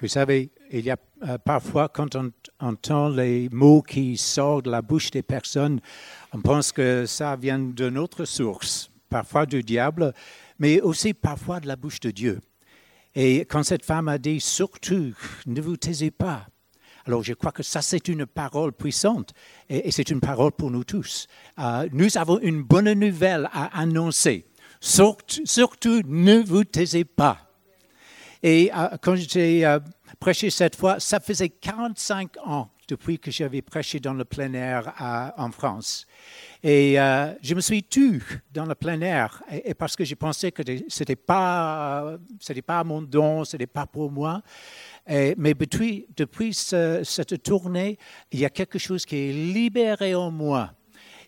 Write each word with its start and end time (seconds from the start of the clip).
Vous 0.00 0.08
savez, 0.08 0.50
il 0.70 0.84
y 0.84 0.90
a 0.90 0.96
euh, 1.28 1.36
parfois, 1.36 1.90
quand 1.90 2.16
on 2.16 2.30
entend 2.58 3.10
les 3.10 3.50
mots 3.50 3.82
qui 3.82 4.16
sortent 4.16 4.64
de 4.64 4.70
la 4.70 4.80
bouche 4.80 5.10
des 5.10 5.22
personnes, 5.22 5.80
on 6.32 6.40
pense 6.40 6.72
que 6.72 7.04
ça 7.04 7.36
vient 7.36 7.58
d'une 7.58 7.98
autre 7.98 8.24
source, 8.24 8.90
parfois 9.10 9.44
du 9.44 9.62
diable, 9.62 10.14
mais 10.58 10.80
aussi 10.80 11.12
parfois 11.12 11.60
de 11.60 11.68
la 11.68 11.76
bouche 11.76 12.00
de 12.00 12.10
Dieu. 12.10 12.40
Et 13.14 13.40
quand 13.40 13.62
cette 13.62 13.84
femme 13.84 14.08
a 14.08 14.16
dit, 14.16 14.40
surtout, 14.40 15.12
ne 15.46 15.60
vous 15.60 15.76
taisez 15.76 16.10
pas, 16.10 16.46
alors 17.04 17.22
je 17.22 17.34
crois 17.34 17.52
que 17.52 17.62
ça, 17.62 17.82
c'est 17.82 18.08
une 18.08 18.24
parole 18.24 18.72
puissante 18.72 19.34
et, 19.68 19.90
c'est 19.90 20.08
une 20.10 20.20
parole 20.20 20.52
pour 20.52 20.70
nous 20.70 20.84
tous. 20.84 21.26
Euh, 21.58 21.88
nous 21.92 22.16
avons 22.16 22.38
une 22.40 22.62
bonne 22.62 22.92
nouvelle 22.92 23.50
à 23.52 23.78
annoncer. 23.78 24.46
Surtout, 24.80 25.42
surtout 25.44 26.00
ne 26.06 26.38
vous 26.40 26.64
taisez 26.64 27.04
pas. 27.04 27.49
Et 28.42 28.70
euh, 28.74 28.88
quand 29.02 29.16
j'ai 29.16 29.64
euh, 29.64 29.78
prêché 30.18 30.50
cette 30.50 30.76
fois, 30.76 31.00
ça 31.00 31.20
faisait 31.20 31.48
45 31.48 32.36
ans 32.44 32.70
depuis 32.88 33.18
que 33.18 33.30
j'avais 33.30 33.62
prêché 33.62 34.00
dans 34.00 34.14
le 34.14 34.24
plein 34.24 34.52
air 34.52 34.92
en 35.36 35.52
France. 35.52 36.08
Et 36.60 36.94
je 36.96 37.54
me 37.54 37.60
suis 37.60 37.84
tu 37.84 38.20
dans 38.52 38.66
le 38.66 38.74
plein 38.74 39.00
air 39.00 39.44
et, 39.48 39.74
parce 39.74 39.94
que 39.94 40.04
j'ai 40.04 40.16
pensé 40.16 40.50
que 40.50 40.62
ce 40.66 41.02
n'était 41.02 41.14
pas, 41.14 42.16
pas 42.66 42.82
mon 42.82 43.00
don, 43.00 43.44
ce 43.44 43.56
n'était 43.56 43.68
pas 43.68 43.86
pour 43.86 44.10
moi 44.10 44.42
mais 45.36 45.54
depuis 45.54 46.54
cette 46.54 47.42
tournée, 47.42 47.98
il 48.30 48.40
y 48.40 48.44
a 48.44 48.50
quelque 48.50 48.78
chose 48.78 49.04
qui 49.04 49.16
est 49.16 49.32
libéré 49.32 50.14
en 50.14 50.30
moi. 50.30 50.72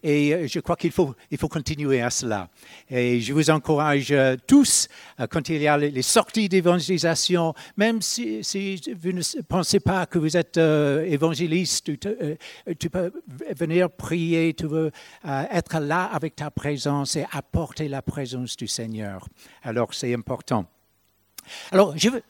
Et 0.02 0.34
euh, 0.34 0.47
je 0.48 0.59
crois 0.61 0.77
qu'il 0.77 0.91
faut, 0.91 1.15
il 1.30 1.38
faut 1.38 1.48
continuer 1.48 2.02
à 2.02 2.11
cela. 2.11 2.48
Et 2.91 3.20
je 3.20 3.33
vous 3.33 3.51
encourage 3.51 4.11
euh, 4.11 4.37
tous, 4.47 4.88
euh, 5.20 5.27
quand 5.28 5.48
il 5.48 5.62
y 5.62 5.69
a 5.69 5.77
les 5.77 6.02
sorties 6.02 6.48
d'évangélisation, 6.48 7.55
même 7.77 8.02
si, 8.02 8.41
vous 9.01 9.12
ne 9.12 9.42
pensez 9.42 9.80
pas 9.80 10.06
que 10.06 10.19
vous 10.19 10.37
êtes 10.37 10.56
évangéliste, 10.56 11.91
tu, 12.78 12.91
peux 12.91 13.12
venir 13.56 13.91
prier, 13.91 14.55
tu 14.55 14.67
veux 14.67 14.91
être 15.25 15.78
là 15.78 16.05
avec 16.12 16.37
ta 16.37 16.50
présence 16.50 17.16
et 17.16 17.25
apporter 17.33 17.89
la 17.89 18.03
présence 18.03 18.56
du 18.56 18.66
Seigneur. 18.66 19.27
Alors 19.62 19.94
c'est 19.94 20.12
important. 20.14 20.66
Alors, 21.70 21.97
je 21.97 22.11
veux, 22.11 22.22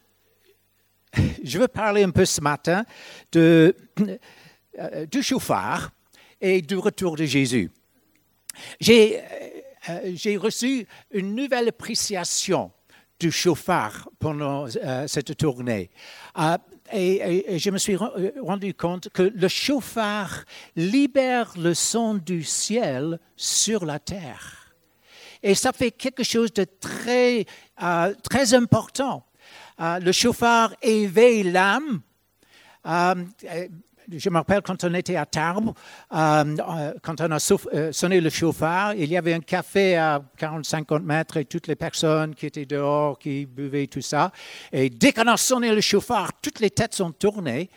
je 1.44 1.58
veux 1.58 1.68
parler 1.68 2.02
un 2.02 2.10
peu 2.10 2.24
ce 2.24 2.40
matin 2.40 2.84
de, 3.32 3.74
du 5.10 5.22
chauffard 5.22 5.90
et 6.42 6.60
du 6.60 6.76
retour 6.76 7.16
de 7.16 7.24
Jésus. 7.24 7.70
J'ai 8.78 9.22
euh, 9.88 10.38
reçu 10.38 10.86
une 11.10 11.34
nouvelle 11.34 11.68
appréciation 11.68 12.70
du 13.18 13.30
chauffard 13.30 14.10
pendant 14.18 14.66
euh, 14.66 15.06
cette 15.06 15.34
tournée. 15.38 15.90
et, 16.92 17.58
je 17.58 17.70
me 17.70 17.78
suis 17.78 17.96
rendu 17.96 18.74
compte 18.74 19.08
que 19.10 19.22
le 19.22 19.48
chauffard 19.48 20.44
libère 20.76 21.54
le 21.56 21.72
son 21.72 22.14
du 22.14 22.42
ciel 22.42 23.18
sur 23.36 23.86
la 23.86 23.98
terre. 23.98 24.74
Et 25.42 25.54
ça 25.54 25.72
fait 25.72 25.92
quelque 25.92 26.22
chose 26.22 26.52
de 26.52 26.64
très, 26.64 27.46
très 28.22 28.54
important 28.54 29.24
euh, 29.80 29.98
le 29.98 30.12
chauffard 30.12 30.74
éveille 30.82 31.44
l'âme. 31.44 32.02
Euh, 34.10 34.18
je 34.18 34.30
me 34.30 34.36
rappelle 34.36 34.62
quand 34.62 34.84
on 34.84 34.94
était 34.94 35.16
à 35.16 35.26
Tarbes, 35.26 35.72
euh, 36.12 36.92
quand 37.02 37.20
on 37.20 37.30
a 37.30 37.38
sonné 37.38 38.20
le 38.20 38.30
chauffard, 38.30 38.94
il 38.94 39.10
y 39.10 39.16
avait 39.16 39.34
un 39.34 39.40
café 39.40 39.96
à 39.96 40.22
40-50 40.38 41.02
mètres 41.02 41.36
et 41.36 41.44
toutes 41.44 41.66
les 41.66 41.76
personnes 41.76 42.34
qui 42.34 42.46
étaient 42.46 42.66
dehors, 42.66 43.18
qui 43.18 43.46
buvaient 43.46 43.86
tout 43.86 44.00
ça. 44.00 44.32
Et 44.72 44.90
dès 44.90 45.12
qu'on 45.12 45.26
a 45.26 45.36
sonné 45.36 45.74
le 45.74 45.80
chauffard, 45.80 46.30
toutes 46.40 46.60
les 46.60 46.70
têtes 46.70 46.94
sont 46.94 47.12
tournées. 47.12 47.70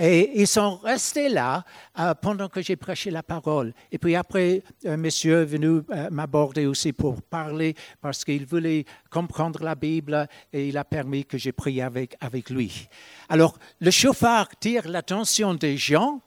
Et 0.00 0.40
ils 0.40 0.46
sont 0.46 0.76
restés 0.76 1.28
là 1.28 1.64
euh, 1.98 2.14
pendant 2.14 2.48
que 2.48 2.62
j'ai 2.62 2.76
prêché 2.76 3.10
la 3.10 3.24
parole. 3.24 3.74
Et 3.90 3.98
puis 3.98 4.14
après, 4.14 4.62
un 4.84 4.96
monsieur 4.96 5.42
est 5.42 5.46
venu 5.46 5.80
euh, 5.90 6.08
m'aborder 6.12 6.66
aussi 6.66 6.92
pour 6.92 7.20
parler 7.20 7.74
parce 8.00 8.24
qu'il 8.24 8.46
voulait 8.46 8.84
comprendre 9.10 9.64
la 9.64 9.74
Bible 9.74 10.28
et 10.52 10.68
il 10.68 10.78
a 10.78 10.84
permis 10.84 11.24
que 11.24 11.36
j'ai 11.36 11.50
prié 11.50 11.82
avec, 11.82 12.14
avec 12.20 12.48
lui. 12.48 12.88
Alors, 13.28 13.58
le 13.80 13.90
chauffard 13.90 14.48
tire 14.60 14.86
l'attention 14.86 15.54
des 15.54 15.76
gens 15.76 16.20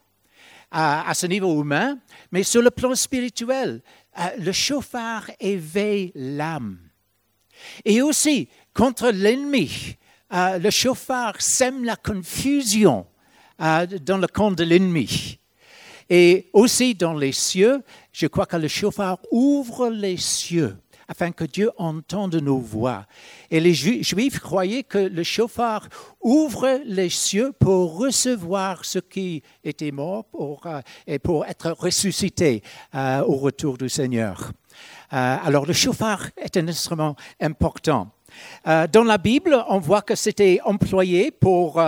à, 0.70 1.14
ce 1.14 1.28
niveau 1.28 1.62
humain, 1.62 1.98
mais 2.34 2.44
sur 2.44 2.62
le 2.62 2.72
plan 2.72 2.94
spirituel, 2.94 3.82
euh, 4.20 4.24
le 4.38 4.52
chauffard 4.52 5.32
éveille 5.40 6.12
l'âme. 6.14 6.78
Et 7.86 8.02
aussi, 8.02 8.50
contre 8.74 9.12
l'ennemi, 9.12 9.98
le 10.32 10.70
chauffard 10.70 11.42
sème 11.42 11.84
la 11.84 11.98
confusion 11.98 13.06
dans 13.62 14.18
le 14.18 14.28
camp 14.28 14.52
de 14.52 14.64
l'ennemi. 14.64 15.40
Et 16.10 16.50
aussi 16.52 16.96
dans 16.96 17.14
les 17.14 17.32
cieux, 17.32 17.84
je 18.12 18.28
crois 18.28 18.46
que 18.46 18.58
le 18.58 18.68
chauffard 18.68 19.20
ouvre 19.32 19.90
les 19.90 20.18
cieux 20.18 20.76
afin 21.12 21.32
que 21.32 21.44
Dieu 21.44 21.70
entende 21.78 22.36
nos 22.36 22.60
voix. 22.60 23.06
Et 23.50 23.60
les 23.60 23.74
Juifs 23.74 24.40
croyaient 24.40 24.84
que 24.84 24.98
le 24.98 25.24
chauffard 25.24 25.90
ouvre 26.22 26.82
les 26.86 27.10
cieux 27.10 27.52
pour 27.60 27.98
recevoir 27.98 28.86
ceux 28.86 29.02
qui 29.02 29.44
étaient 29.64 29.92
morts 29.92 30.24
pour, 30.26 30.66
euh, 30.66 30.80
et 31.06 31.20
pour 31.20 31.46
être 31.46 31.72
ressuscités 31.72 32.64
euh, 32.96 33.22
au 33.24 33.36
retour 33.36 33.78
du 33.78 33.90
Seigneur. 33.90 34.54
Euh, 35.12 35.38
alors 35.44 35.66
le 35.66 35.74
chauffard 35.74 36.28
est 36.38 36.56
un 36.56 36.68
instrument 36.70 37.18
important. 37.42 38.10
Dans 38.66 39.04
la 39.04 39.18
Bible, 39.18 39.64
on 39.68 39.80
voit 39.80 40.02
que 40.02 40.16
c'était 40.16 40.60
employé 40.64 41.32
pour 41.32 41.82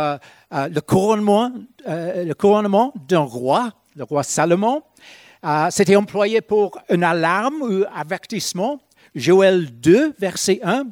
euh, 0.54 0.70
le 0.70 0.81
couronnement, 0.81 1.52
euh, 1.88 2.26
le 2.26 2.34
couronnement 2.36 2.94
d'un 3.08 3.22
roi, 3.22 3.72
le 3.96 4.04
roi 4.04 4.22
Salomon. 4.22 4.84
Euh, 5.44 5.68
c'était 5.72 5.96
employé 5.96 6.42
pour 6.42 6.80
une 6.90 7.03
alarme 7.03 7.64
ou 7.64 7.84
avertissement. 7.94 8.80
Joël 9.16 9.72
2, 9.80 10.14
verset 10.20 10.59
1. 10.64 10.86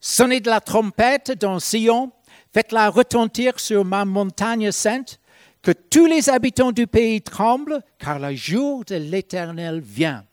Sonnez 0.00 0.38
de 0.38 0.48
la 0.48 0.60
trompette 0.60 1.32
dans 1.32 1.58
Sion, 1.58 2.12
faites-la 2.54 2.88
retentir 2.88 3.58
sur 3.58 3.84
ma 3.84 4.04
montagne 4.04 4.70
sainte, 4.70 5.18
que 5.60 5.72
tous 5.72 6.06
les 6.06 6.30
habitants 6.30 6.72
du 6.72 6.86
pays 6.86 7.20
tremblent, 7.20 7.82
car 7.98 8.20
le 8.20 8.34
jour 8.34 8.84
de 8.84 8.94
l'Éternel 8.94 9.80
vient. 9.80 10.24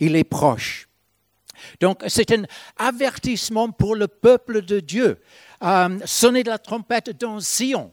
Il 0.00 0.16
est 0.16 0.24
proche. 0.24 0.88
Donc, 1.80 2.02
c'est 2.08 2.32
un 2.32 2.44
avertissement 2.76 3.70
pour 3.70 3.96
le 3.96 4.08
peuple 4.08 4.62
de 4.62 4.80
Dieu. 4.80 5.20
sonnez 6.04 6.42
de 6.42 6.50
la 6.50 6.58
trompette 6.58 7.18
dans 7.18 7.40
Sion. 7.40 7.92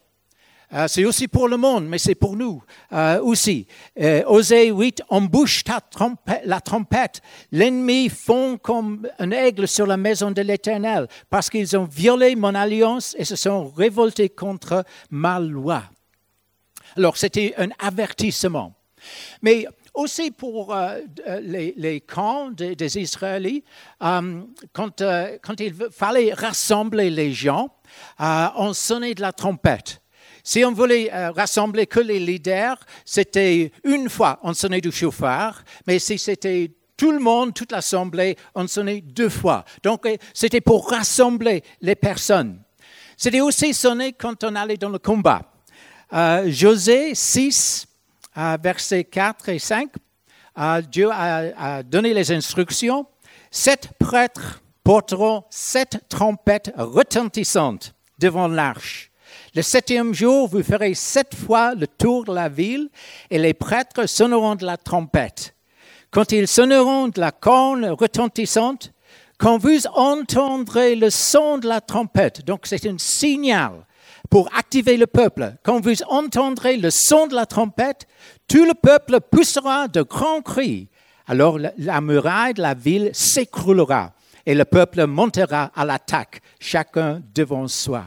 Euh, 0.74 0.88
c'est 0.88 1.04
aussi 1.04 1.28
pour 1.28 1.50
le 1.50 1.58
monde, 1.58 1.88
mais 1.88 1.98
c'est 1.98 2.16
pour 2.16 2.38
nous 2.38 2.64
euh, 2.94 3.22
aussi. 3.22 3.68
Euh, 4.00 4.24
Osée 4.26 4.72
8, 4.72 5.04
embouche 5.10 5.64
ta 5.66 5.82
trompette, 5.82 6.42
la 6.46 6.62
trompette. 6.62 7.22
L'ennemi 7.52 8.08
fond 8.08 8.58
comme 8.58 9.08
un 9.20 9.32
aigle 9.32 9.68
sur 9.68 9.86
la 9.86 9.98
maison 9.98 10.32
de 10.32 10.42
l'Éternel, 10.42 11.08
parce 11.30 11.50
qu'ils 11.50 11.76
ont 11.76 11.84
violé 11.84 12.36
mon 12.36 12.56
alliance 12.56 13.16
et 13.20 13.26
se 13.26 13.36
sont 13.36 13.70
révoltés 13.70 14.30
contre 14.30 14.86
ma 15.10 15.40
loi. 15.40 15.84
Alors, 16.96 17.18
c'était 17.18 17.54
un 17.58 17.70
avertissement. 17.80 18.74
Mais 19.42 19.68
aussi 19.94 20.32
pour 20.32 20.76
les, 21.42 22.02
camps 22.02 22.50
des, 22.52 22.98
Israélites, 22.98 23.66
quand, 24.00 25.04
quand, 25.42 25.60
il 25.60 25.76
fallait 25.92 26.34
rassembler 26.34 27.10
les 27.10 27.34
gens, 27.34 27.70
on 28.20 28.74
sonnait 28.74 29.14
de 29.14 29.22
la 29.22 29.34
trompette. 29.34 30.02
Si 30.44 30.64
on 30.66 30.72
voulait 30.72 31.14
euh, 31.14 31.32
rassembler 31.32 31.86
que 31.86 32.00
les 32.00 32.20
leaders, 32.20 32.78
c'était 33.06 33.72
une 33.84 34.10
fois, 34.10 34.40
on 34.44 34.54
sonnait 34.54 34.82
du 34.82 34.92
chauffard, 34.92 35.64
mais 35.86 36.00
si 36.00 36.18
c'était 36.18 36.72
tout 36.98 37.12
le 37.12 37.20
monde, 37.20 37.54
toute 37.54 37.72
l'assemblée, 37.72 38.38
on 38.56 38.68
sonnait 38.68 39.02
deux 39.02 39.30
fois. 39.30 39.66
Donc, 39.84 40.06
euh, 40.06 40.18
c'était 40.34 40.62
pour 40.62 40.90
rassembler 40.90 41.64
les 41.82 41.96
personnes. 41.96 42.62
C'était 43.18 43.42
aussi 43.42 43.74
sonné 43.74 44.14
quand 44.14 44.44
on 44.44 44.56
allait 44.56 44.78
dans 44.78 44.90
le 44.90 45.00
combat. 45.00 45.44
Euh, 46.14 46.50
José 46.50 47.14
6, 47.14 47.88
versets 48.36 49.04
4 49.04 49.50
et 49.50 49.60
5, 49.60 49.90
Dieu 50.90 51.10
a, 51.12 51.84
donné 51.84 52.14
les 52.14 52.32
instructions. 52.32 53.06
Sept 53.50 53.90
prêtres 54.00 54.62
porteront 54.84 55.44
sept 55.50 56.00
trompettes 56.10 56.72
retentissantes 56.78 57.94
devant 58.20 58.48
l'arche. 58.48 59.12
Le 59.56 59.62
septième 59.62 60.14
jour, 60.14 60.48
vous 60.48 60.64
ferez 60.64 60.94
sept 60.94 61.36
fois 61.36 61.76
le 61.76 61.88
tour 61.88 62.24
de 62.26 62.34
la 62.34 62.50
ville 62.50 62.90
et 63.30 63.38
les 63.38 63.54
prêtres 63.54 64.08
sonneront 64.08 64.56
de 64.56 64.66
la 64.66 64.78
trompette. 64.78 65.56
Quand 66.10 66.32
ils 66.32 66.48
sonneront 66.48 67.08
de 67.08 67.20
la 67.20 67.32
corne 67.32 67.86
retentissante, 67.86 68.92
quand 69.38 69.58
vous 69.58 69.88
entendrez 69.88 70.96
le 70.96 71.10
son 71.10 71.58
de 71.58 71.68
la 71.68 71.82
trompette, 71.82 72.46
donc 72.46 72.62
c'est 72.66 72.86
un 72.86 72.98
signal 72.98 73.86
pour 74.32 74.50
activer 74.58 74.96
le 74.96 75.08
peuple, 75.08 75.56
quand 75.62 75.82
vous 75.82 76.02
entendrez 76.08 76.78
le 76.78 76.90
son 76.90 77.28
de 77.28 77.36
la 77.36 77.46
trompette, 77.46 78.08
tout 78.48 78.66
le 78.66 78.74
peuple 78.74 79.20
poussera 79.20 79.90
de 79.90 80.02
grands 80.02 80.42
cris. 80.42 80.88
Alors 81.28 81.60
la 81.60 82.02
muraille 82.02 82.54
de 82.54 82.62
la 82.62 82.74
ville 82.74 83.12
s'écroulera 83.14 84.14
et 84.46 84.56
le 84.56 84.64
peuple 84.64 85.06
montera 85.06 85.72
à 85.76 85.84
l'attaque, 85.84 86.42
chacun 86.60 87.22
devant 87.36 87.68
soi. 87.68 88.06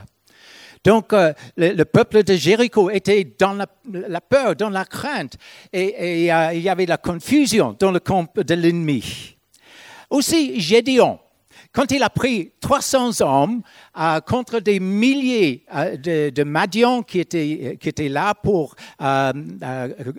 Donc, 0.82 1.12
euh, 1.12 1.32
le, 1.56 1.84
peuple 1.84 2.22
de 2.24 2.34
Jéricho 2.34 2.90
était 2.90 3.24
dans 3.38 3.54
la, 3.54 4.20
peur, 4.20 4.56
dans 4.56 4.68
la 4.68 4.84
crainte, 4.84 5.36
et, 5.72 6.32
euh, 6.32 6.52
il 6.52 6.60
y 6.60 6.68
avait 6.68 6.84
la 6.84 6.98
confusion 6.98 7.76
dans 7.78 7.90
le 7.90 8.00
camp 8.00 8.26
de 8.36 8.54
l'ennemi. 8.54 9.36
Aussi, 10.10 10.60
Gédéon, 10.60 11.18
quand 11.74 11.90
il 11.90 12.02
a 12.02 12.10
pris 12.10 12.52
300 12.60 13.20
hommes 13.20 13.62
euh, 13.98 14.20
contre 14.20 14.60
des 14.60 14.80
milliers 14.80 15.64
de, 15.74 16.30
de 16.30 16.42
Madians 16.44 17.02
qui 17.02 17.20
étaient, 17.20 18.08
là 18.08 18.34
pour 18.34 18.76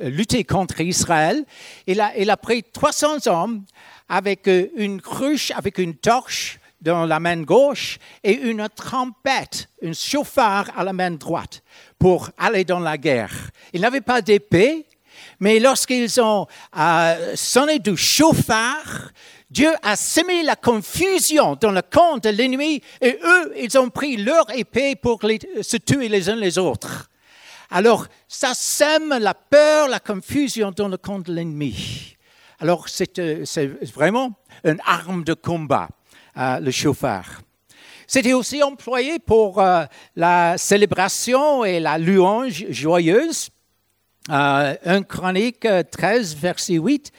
lutter 0.01 0.43
contre 0.43 0.81
Israël, 0.81 1.45
il 1.87 2.01
a, 2.01 2.37
pris 2.37 2.63
300 2.63 3.27
hommes 3.27 3.63
avec 4.09 4.49
une 4.75 5.01
cruche, 5.01 5.51
avec 5.51 5.77
une 5.77 5.95
torche, 5.95 6.59
dans 6.85 7.05
la 7.05 7.19
main 7.19 7.41
gauche 7.41 7.97
et 8.23 8.33
une 8.33 8.67
trompette, 8.69 9.69
un 9.83 9.93
chauffard 9.93 10.69
à 10.77 10.83
la 10.83 10.93
main 10.93 11.11
droite 11.11 11.63
pour 11.97 12.29
aller 12.37 12.63
dans 12.63 12.79
la 12.79 12.97
guerre. 12.97 13.33
Ils 13.73 13.81
n'avaient 13.81 14.01
pas 14.01 14.21
d'épée, 14.21 14.85
mais 15.39 15.59
lorsqu'ils 15.59 16.21
ont 16.21 16.45
euh, 16.77 17.35
sonné 17.35 17.79
du 17.79 17.97
chauffard, 17.97 19.11
Dieu 19.55 19.71
a 19.81 19.95
semé 19.95 20.43
la 20.43 20.57
confusion 20.57 21.55
dans 21.55 21.71
le 21.71 21.81
camp 21.81 22.17
de 22.17 22.27
l'ennemi 22.27 22.81
et 22.99 23.17
eux, 23.23 23.53
ils 23.57 23.77
ont 23.79 23.89
pris 23.89 24.17
leur 24.17 24.45
épée 24.53 24.97
pour 24.97 25.21
se 25.21 25.77
tuer 25.77 26.09
les 26.09 26.29
uns 26.29 26.35
les 26.35 26.57
autres. 26.57 27.09
Alors, 27.71 28.05
ça 28.27 28.53
sème 28.53 29.17
la 29.17 29.33
peur, 29.33 29.87
la 29.87 30.01
confusion 30.01 30.71
dans 30.75 30.89
le 30.89 30.97
camp 30.97 31.19
de 31.19 31.33
l'ennemi. 31.33 32.17
Alors, 32.59 32.89
c'est 32.89 33.17
euh, 33.19 33.45
vraiment 33.93 34.33
une 34.65 34.79
arme 34.85 35.23
de 35.23 35.33
combat. 35.33 35.87
Euh, 36.37 36.59
le 36.59 36.69
chauffard. 36.69 37.39
C'était 38.07 38.33
aussi 38.33 38.61
employé 38.61 39.19
pour 39.19 39.61
euh, 39.61 39.85
la 40.17 40.57
célébration 40.57 41.63
et 41.63 41.79
la 41.79 41.97
louange 41.97 42.65
joyeuse. 42.71 43.51
Euh, 44.29 44.75
1 44.83 45.03
Chronique 45.03 45.65
13, 45.91 46.35
verset 46.35 46.73
8. 46.73 47.09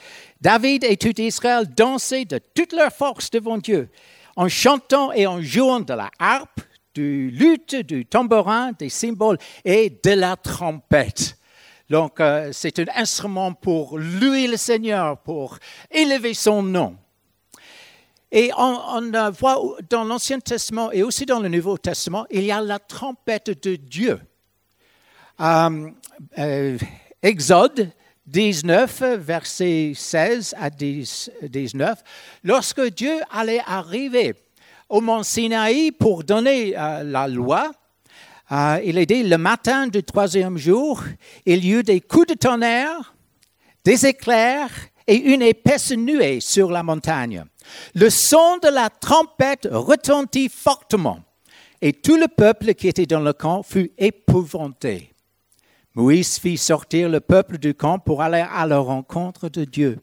David 0.40 0.84
et 0.84 0.96
tout 0.96 1.18
Israël 1.20 1.66
dansaient 1.74 2.24
de 2.24 2.40
toute 2.54 2.72
leur 2.72 2.92
force 2.92 3.30
devant 3.30 3.58
Dieu, 3.58 3.88
en 4.36 4.48
chantant 4.48 5.12
et 5.12 5.26
en 5.26 5.40
jouant 5.40 5.80
de 5.80 5.94
la 5.94 6.10
harpe, 6.18 6.60
du 6.94 7.30
luth, 7.30 7.74
du 7.74 8.06
tambourin, 8.06 8.72
des 8.72 8.88
symboles 8.88 9.38
et 9.64 9.90
de 10.02 10.10
la 10.10 10.36
trompette. 10.36 11.36
Donc, 11.88 12.20
c'est 12.52 12.78
un 12.80 12.86
instrument 12.96 13.52
pour 13.52 13.98
louer 13.98 14.48
le 14.48 14.56
Seigneur, 14.56 15.18
pour 15.18 15.58
élever 15.90 16.34
son 16.34 16.62
nom. 16.62 16.96
Et 18.32 18.50
on, 18.56 19.30
voit 19.30 19.60
dans 19.88 20.04
l'Ancien 20.04 20.40
Testament 20.40 20.90
et 20.90 21.02
aussi 21.02 21.26
dans 21.26 21.40
le 21.40 21.48
Nouveau 21.48 21.78
Testament, 21.78 22.26
il 22.30 22.42
y 22.42 22.50
a 22.50 22.60
la 22.60 22.78
trompette 22.78 23.62
de 23.66 23.76
Dieu. 23.76 24.20
Euh, 25.40 25.90
euh, 26.38 26.78
Exode 27.22 27.90
19, 28.26 29.02
verset 29.18 29.92
16 29.94 30.54
à 30.58 30.70
19, 30.70 32.02
lorsque 32.44 32.82
Dieu 32.94 33.20
allait 33.30 33.62
arriver 33.66 34.34
au 34.88 35.00
mont 35.00 35.22
Sinaï 35.22 35.92
pour 35.92 36.24
donner 36.24 36.76
euh, 36.76 37.02
la 37.02 37.28
loi, 37.28 37.72
il 38.84 38.98
est 38.98 39.06
dit 39.06 39.24
le 39.24 39.38
matin 39.38 39.88
du 39.88 40.04
troisième 40.04 40.56
jour, 40.56 41.02
il 41.44 41.64
y 41.64 41.72
eut 41.72 41.82
des 41.82 42.00
coups 42.00 42.28
de 42.28 42.34
tonnerre, 42.34 43.14
des 43.84 44.06
éclairs 44.06 44.70
et 45.06 45.16
une 45.16 45.42
épaisse 45.42 45.90
nuée 45.92 46.40
sur 46.40 46.70
la 46.70 46.82
montagne. 46.82 47.44
Le 47.94 48.10
son 48.10 48.58
de 48.62 48.68
la 48.68 48.88
trompette 48.88 49.68
retentit 49.70 50.48
fortement, 50.48 51.20
et 51.80 51.92
tout 51.92 52.16
le 52.16 52.28
peuple 52.28 52.74
qui 52.74 52.88
était 52.88 53.06
dans 53.06 53.20
le 53.20 53.32
camp 53.32 53.62
fut 53.62 53.90
épouvanté. 53.98 55.12
Moïse 55.96 56.38
fit 56.38 56.58
sortir 56.58 57.08
le 57.08 57.20
peuple 57.20 57.56
du 57.56 57.72
camp 57.72 57.98
pour 57.98 58.20
aller 58.20 58.44
à 58.52 58.66
la 58.66 58.78
rencontre 58.78 59.48
de 59.48 59.64
Dieu. 59.64 59.98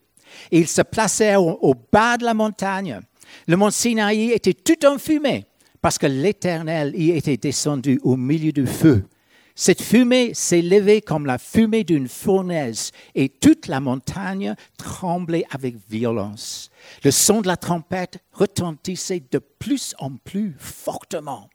Ils 0.51 0.67
se 0.67 0.81
placèrent 0.81 1.43
au, 1.43 1.75
bas 1.91 2.17
de 2.17 2.25
la 2.25 2.33
montagne. 2.33 2.99
Le 3.47 3.55
mont 3.57 3.69
Sinaï 3.69 4.31
était 4.31 4.55
tout 4.55 4.87
enfumé 4.87 5.45
parce 5.81 5.99
que 5.99 6.07
l'Éternel 6.07 6.93
y 6.95 7.11
était 7.11 7.37
descendu 7.37 7.99
au 8.03 8.17
milieu 8.17 8.51
du 8.51 8.65
feu. 8.65 9.05
Cette 9.53 9.83
fumée 9.83 10.33
s'élevait 10.33 11.01
comme 11.01 11.27
la 11.27 11.37
fumée 11.37 11.83
d'une 11.83 12.07
fournaise 12.07 12.89
et 13.13 13.29
toute 13.29 13.67
la 13.67 13.79
montagne 13.79 14.55
tremblait 14.79 15.45
avec 15.51 15.75
violence. 15.91 16.71
Le 17.03 17.11
son 17.11 17.41
de 17.41 17.47
la 17.47 17.57
trompette 17.57 18.17
retentissait 18.31 19.21
de 19.29 19.37
plus 19.37 19.93
en 19.99 20.15
plus 20.15 20.55
fortement. 20.57 21.51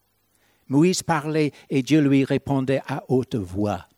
Moïse 0.69 1.02
parlait 1.02 1.50
et 1.70 1.82
Dieu 1.82 2.00
lui 2.00 2.25
répondait 2.25 2.82
à 2.87 3.02
haute 3.08 3.35
voix. 3.35 3.88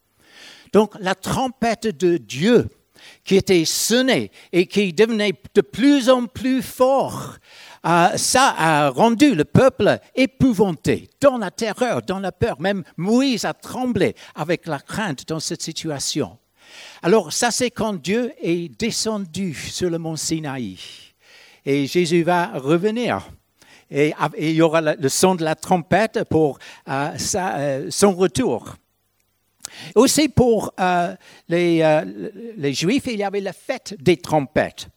Donc 0.72 0.94
la 1.00 1.14
trompette 1.14 1.86
de 1.98 2.16
Dieu 2.16 2.68
qui 3.24 3.36
était 3.36 3.64
sonnée 3.64 4.30
et 4.52 4.66
qui 4.66 4.92
devenait 4.92 5.32
de 5.54 5.60
plus 5.62 6.10
en 6.10 6.26
plus 6.26 6.62
fort 6.62 7.38
ah, 7.82 8.12
ça 8.16 8.54
a 8.58 8.90
rendu 8.90 9.34
le 9.34 9.44
peuple 9.44 9.98
épouvanté, 10.14 11.08
dans 11.18 11.38
la 11.38 11.50
terreur, 11.50 12.02
dans 12.02 12.18
la 12.18 12.30
peur. 12.30 12.60
Même 12.60 12.84
Moïse 12.98 13.46
a 13.46 13.54
tremblé 13.54 14.14
avec 14.34 14.66
la 14.66 14.78
crainte 14.78 15.26
dans 15.26 15.40
cette 15.40 15.62
situation. 15.62 16.36
Alors 17.02 17.32
ça, 17.32 17.50
c'est 17.50 17.70
quand 17.70 17.94
Dieu 17.94 18.32
est 18.42 18.68
descendu 18.78 19.54
sur 19.54 19.88
le 19.88 19.98
mont 19.98 20.16
Sinaï. 20.16 20.78
Et 21.64 21.86
Jésus 21.86 22.22
va 22.22 22.58
revenir. 22.58 23.26
Et, 23.90 24.12
il 24.38 24.52
y 24.52 24.62
aura 24.62 24.82
le 24.82 25.08
son 25.08 25.34
de 25.34 25.42
la 25.42 25.54
trompette 25.54 26.24
pour 26.28 26.58
euh, 26.86 27.10
euh, 27.34 27.86
son 27.90 28.14
retour. 28.14 28.76
Aussi 29.94 30.28
pour 30.28 30.72
euh, 30.78 31.14
les, 31.48 32.02
les 32.56 32.72
Juifs, 32.72 33.06
il 33.06 33.18
y 33.18 33.24
avait 33.24 33.40
la 33.40 33.52
fête 33.52 33.94
des 34.00 34.16
trompettes. 34.16 34.88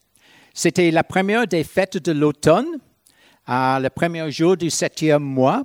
C'était 0.54 0.92
la 0.92 1.04
première 1.04 1.48
des 1.48 1.64
fêtes 1.64 1.98
de 1.98 2.12
l'automne, 2.12 2.68
le 3.48 3.88
premier 3.90 4.32
jour 4.32 4.56
du 4.56 4.70
septième 4.70 5.24
mois, 5.24 5.64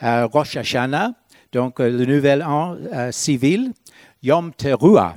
Rosh 0.00 0.56
Hashanah, 0.56 1.12
donc 1.52 1.80
euh, 1.80 1.88
le 1.88 2.04
nouvel 2.04 2.42
an 2.42 2.76
euh, 2.92 3.10
civil, 3.10 3.72
Yom 4.22 4.52
Teruah. 4.52 5.16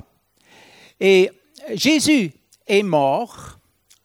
Et 0.98 1.30
Jésus 1.74 2.32
est 2.66 2.82
mort, 2.82 3.58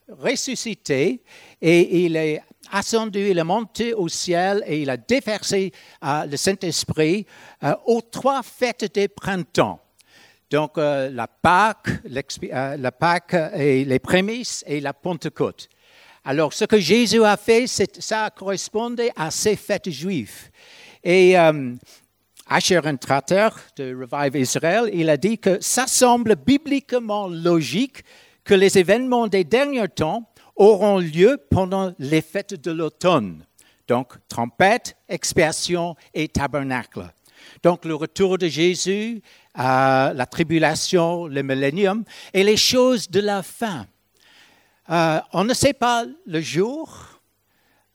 ressuscité, 0.10 1.22
et 1.62 2.06
il 2.06 2.16
est 2.16 2.42
ascendu, 2.72 3.30
il 3.30 3.38
est 3.38 3.44
monté 3.44 3.94
au 3.94 4.08
ciel 4.08 4.64
et 4.68 4.82
il 4.82 4.90
a 4.90 4.98
déversé 4.98 5.72
euh, 6.04 6.26
le 6.26 6.36
Saint-Esprit 6.36 7.26
aux 7.86 8.02
trois 8.02 8.44
fêtes 8.44 8.94
des 8.94 9.08
printemps. 9.08 9.80
Donc, 10.52 10.78
euh, 10.78 11.10
la, 11.10 11.28
Pâque, 11.28 11.90
euh, 12.06 12.78
la 12.78 12.92
Pâque 12.92 13.36
et 13.56 13.84
les 13.84 14.00
prémices 14.00 14.64
et 14.68 14.80
la 14.80 14.94
Pentecôte. 14.94 15.70
Alors, 16.24 16.54
ce 16.54 16.66
que 16.66 16.80
Jésus 16.80 17.24
a 17.24 17.38
fait, 17.38 17.68
ça 17.68 18.30
correspondait 18.30 19.12
à 19.16 19.32
ces 19.32 19.56
fêtes 19.56 19.90
juives. 19.90 20.50
Et 21.04 21.38
euh, 21.38 21.74
Asher 22.48 22.82
Tratter 23.00 23.50
de 23.76 23.96
Revive 23.96 24.36
Israel, 24.36 24.90
il 24.94 25.10
a 25.10 25.18
dit 25.18 25.38
que 25.38 25.60
ça 25.62 25.88
semble 25.88 26.36
bibliquement 26.36 27.28
logique 27.28 28.04
que 28.44 28.54
les 28.54 28.78
événements 28.78 29.28
des 29.28 29.44
derniers 29.44 29.88
temps 29.88 30.32
auront 30.56 31.00
lieu 31.00 31.38
pendant 31.50 31.94
les 32.00 32.22
fêtes 32.22 32.54
de 32.54 32.72
l'automne. 32.72 33.44
Donc, 33.88 34.14
trompette, 34.30 34.96
expiation 35.10 35.96
et 36.14 36.28
tabernacle. 36.28 37.12
Donc, 37.64 37.86
le 37.86 37.96
retour 37.96 38.38
de 38.38 38.48
Jésus 38.48 39.22
la 39.58 40.28
tribulation, 40.30 41.28
le 41.28 41.42
millénium 41.42 42.04
et 42.34 42.44
les 42.44 42.58
choses 42.58 43.10
de 43.10 43.22
la 43.22 43.44
fin. 43.44 43.86
Euh, 44.90 45.20
on 45.34 45.44
ne 45.44 45.54
sait 45.54 45.74
pas 45.74 46.06
le 46.26 46.42
jour, 46.42 47.16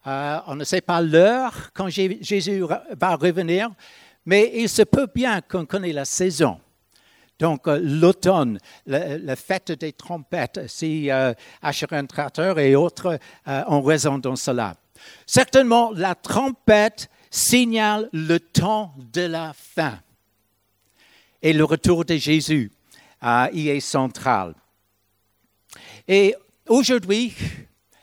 euh, 0.07 0.38
on 0.47 0.57
ne 0.57 0.64
sait 0.64 0.80
pas 0.80 1.00
l'heure 1.00 1.71
quand 1.73 1.88
Jésus 1.88 2.64
va 2.99 3.16
revenir, 3.16 3.71
mais 4.26 4.50
il 4.54 4.69
se 4.69 4.83
peut 4.83 5.07
bien 5.14 5.40
qu'on 5.40 5.66
connaisse 5.66 5.95
la 5.95 6.04
saison. 6.04 6.59
Donc, 7.38 7.69
euh, 7.69 7.78
l'automne, 7.83 8.59
la, 8.87 9.37
fête 9.37 9.73
des 9.73 9.92
trompettes, 9.92 10.69
si 10.69 11.11
euh, 11.11 11.33
Trateur 12.09 12.59
et 12.59 12.75
autres 12.75 13.19
ont 13.47 13.83
raison 13.83 14.19
dans 14.19 14.37
cela. 14.37 14.75
Certainement, 15.26 15.92
la 15.95 16.14
trompette 16.14 17.09
signale 17.30 18.08
le 18.12 18.38
temps 18.40 18.92
de 19.12 19.22
la 19.22 19.52
fin 19.52 19.99
et 21.42 21.52
le 21.52 21.64
retour 21.64 22.04
de 22.04 22.16
Jésus 22.16 22.70
y 23.52 23.68
est 23.68 23.80
central. 23.80 24.54
Et 26.08 26.34
aujourd'hui, 26.68 27.34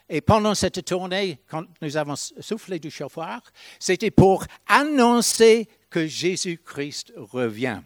et 0.10 0.22
pendant 0.22 0.56
cette 0.56 0.86
tournée, 0.86 1.40
quand 1.50 1.66
nous 1.82 1.98
avons 1.98 2.16
soufflé 2.16 2.80
du 2.80 2.90
chauffeur, 2.90 3.42
c'était 3.80 4.12
pour 4.12 4.46
annoncer 4.68 5.68
que 5.90 6.08
Jésus-Christ 6.08 7.14
revient. 7.18 7.82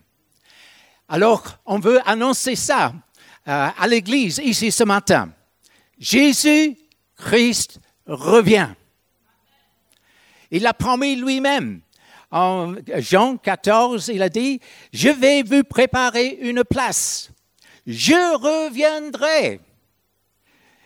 Alors, 1.09 1.57
on 1.65 1.79
veut 1.79 1.99
annoncer 2.07 2.55
ça 2.55 2.93
euh, 3.47 3.69
à 3.77 3.87
l'Église 3.87 4.39
ici 4.43 4.71
ce 4.71 4.83
matin. 4.83 5.33
Jésus-Christ 5.99 7.79
revient. 8.05 8.69
Il 10.51 10.63
l'a 10.63 10.73
promis 10.73 11.15
lui-même 11.15 11.81
en 12.31 12.75
Jean 12.97 13.37
14, 13.37 14.09
il 14.13 14.21
a 14.21 14.29
dit, 14.29 14.59
je 14.93 15.09
vais 15.09 15.43
vous 15.43 15.63
préparer 15.63 16.37
une 16.41 16.63
place. 16.63 17.29
Je 17.85 18.13
reviendrai 18.37 19.59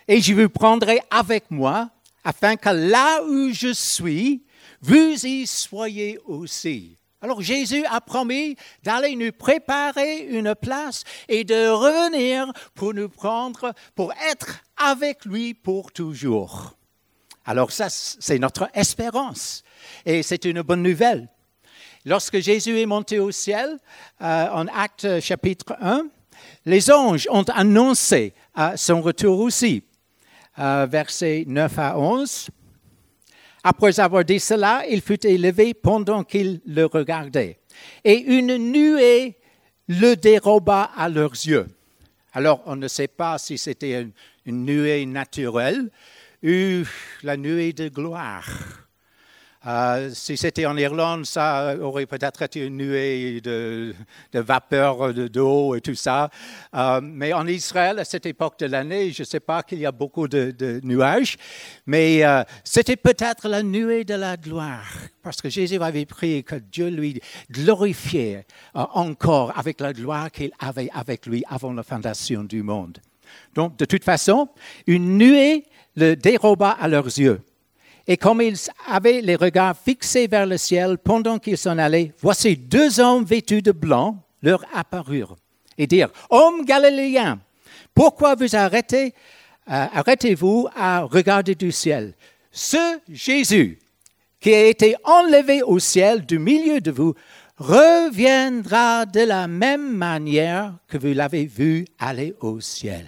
et 0.07 0.21
je 0.21 0.33
vous 0.33 0.49
prendrai 0.49 1.01
avec 1.09 1.51
moi 1.51 1.89
afin 2.23 2.55
que 2.55 2.69
là 2.69 3.23
où 3.23 3.51
je 3.51 3.73
suis, 3.73 4.43
vous 4.81 5.25
y 5.25 5.45
soyez 5.45 6.19
aussi. 6.25 6.97
Alors 7.21 7.41
Jésus 7.41 7.85
a 7.85 8.01
promis 8.01 8.55
d'aller 8.83 9.15
nous 9.15 9.31
préparer 9.31 10.19
une 10.19 10.55
place 10.55 11.03
et 11.27 11.43
de 11.43 11.69
revenir 11.69 12.51
pour 12.73 12.93
nous 12.93 13.09
prendre, 13.09 13.73
pour 13.95 14.13
être 14.31 14.59
avec 14.77 15.25
lui 15.25 15.53
pour 15.53 15.91
toujours. 15.91 16.74
Alors 17.45 17.71
ça, 17.71 17.87
c'est 17.89 18.39
notre 18.39 18.69
espérance 18.73 19.63
et 20.05 20.23
c'est 20.23 20.45
une 20.45 20.61
bonne 20.61 20.81
nouvelle. 20.81 21.29
Lorsque 22.05 22.39
Jésus 22.39 22.79
est 22.79 22.85
monté 22.85 23.19
au 23.19 23.31
ciel, 23.31 23.77
euh, 24.21 24.47
en 24.49 24.67
Acte 24.67 25.19
chapitre 25.19 25.75
1, 25.79 26.07
les 26.65 26.91
anges 26.91 27.27
ont 27.31 27.43
annoncé 27.43 28.33
son 28.75 29.01
retour 29.01 29.39
aussi. 29.39 29.83
Euh, 30.57 30.87
versets 30.89 31.43
9 31.47 31.79
à 31.79 31.99
11. 31.99 32.49
Après 33.63 33.99
avoir 33.99 34.23
dit 34.23 34.39
cela, 34.39 34.83
il 34.89 35.01
fut 35.01 35.25
élevé 35.25 35.73
pendant 35.73 36.23
qu'il 36.23 36.61
le 36.65 36.85
regardait. 36.85 37.59
Et 38.03 38.19
une 38.19 38.57
nuée 38.57 39.37
le 39.87 40.15
déroba 40.15 40.91
à 40.95 41.09
leurs 41.09 41.33
yeux. 41.33 41.67
Alors, 42.33 42.61
on 42.65 42.75
ne 42.75 42.87
sait 42.87 43.07
pas 43.07 43.37
si 43.37 43.57
c'était 43.57 44.07
une 44.45 44.65
nuée 44.65 45.05
naturelle 45.05 45.89
ou 46.43 46.83
la 47.23 47.37
nuée 47.37 47.73
de 47.73 47.89
gloire. 47.89 48.47
Euh, 49.67 50.11
si 50.13 50.37
c'était 50.37 50.67
en 50.67 50.77
Irlande, 50.77 51.25
ça 51.25 51.75
aurait 51.81 52.05
peut-être 52.05 52.43
été 52.43 52.63
une 52.63 52.77
nuée 52.77 53.41
de, 53.41 53.95
vapeur 54.33 55.11
d'eau 55.13 55.73
et 55.73 55.81
tout 55.81 55.95
ça. 55.95 56.29
Euh, 56.75 57.01
mais 57.01 57.33
en 57.33 57.47
Israël, 57.47 57.97
à 57.97 58.05
cette 58.05 58.27
époque 58.27 58.59
de 58.59 58.67
l'année, 58.67 59.11
je 59.11 59.23
ne 59.23 59.25
sais 59.25 59.39
pas 59.39 59.63
qu'il 59.63 59.79
y 59.79 59.85
a 59.87 59.91
beaucoup 59.91 60.27
de, 60.27 60.79
nuages, 60.83 61.37
mais 61.87 62.23
euh, 62.23 62.43
c'était 62.63 62.95
peut-être 62.95 63.47
la 63.47 63.63
nuée 63.63 64.03
de 64.03 64.13
la 64.13 64.37
gloire, 64.37 64.85
parce 65.23 65.41
que 65.41 65.49
Jésus 65.49 65.81
avait 65.81 66.05
prié 66.05 66.43
que 66.43 66.55
Dieu 66.55 66.89
lui 66.89 67.19
glorifiait 67.49 68.45
encore 68.73 69.57
avec 69.57 69.79
la 69.79 69.93
gloire 69.93 70.29
qu'il 70.29 70.51
avait 70.59 70.89
avec 70.93 71.25
lui 71.25 71.43
avant 71.49 71.73
la 71.73 71.83
fondation 71.83 72.43
du 72.43 72.61
monde. 72.61 72.99
Donc, 73.55 73.77
de 73.77 73.85
toute 73.85 74.03
façon, 74.03 74.49
une 74.85 75.17
nuée 75.17 75.65
le 75.95 76.15
déroba 76.15 76.71
à 76.71 76.87
leurs 76.87 77.05
yeux. 77.05 77.41
Et 78.07 78.17
comme 78.17 78.41
ils 78.41 78.57
avaient 78.87 79.21
les 79.21 79.35
regards 79.35 79.75
fixés 79.75 80.27
vers 80.27 80.45
le 80.45 80.57
ciel 80.57 80.97
pendant 80.97 81.39
qu'ils 81.39 81.57
s'en 81.57 81.77
allaient, 81.77 82.13
voici 82.19 82.55
deux 82.55 82.99
hommes 82.99 83.25
vêtus 83.25 83.61
de 83.61 83.71
blanc 83.71 84.23
leur 84.41 84.63
apparurent 84.73 85.37
et 85.77 85.87
dirent 85.87 86.11
Hommes 86.29 86.63
galiléens, 86.65 87.39
pourquoi 87.93 88.35
vous 88.35 88.55
arrêtez, 88.55 89.13
euh, 89.71 89.87
arrêtez-vous 89.93 90.67
à 90.75 91.01
regarder 91.01 91.55
du 91.55 91.71
ciel? 91.71 92.13
Ce 92.51 92.99
Jésus 93.09 93.79
qui 94.39 94.53
a 94.53 94.65
été 94.65 94.95
enlevé 95.03 95.63
au 95.63 95.79
ciel 95.79 96.25
du 96.25 96.37
milieu 96.37 96.79
de 96.79 96.91
vous 96.91 97.15
reviendra 97.57 99.05
de 99.05 99.21
la 99.21 99.47
même 99.47 99.95
manière 99.95 100.75
que 100.87 100.97
vous 100.97 101.13
l'avez 101.13 101.45
vu 101.45 101.85
aller 101.97 102.35
au 102.41 102.59
ciel. 102.59 103.07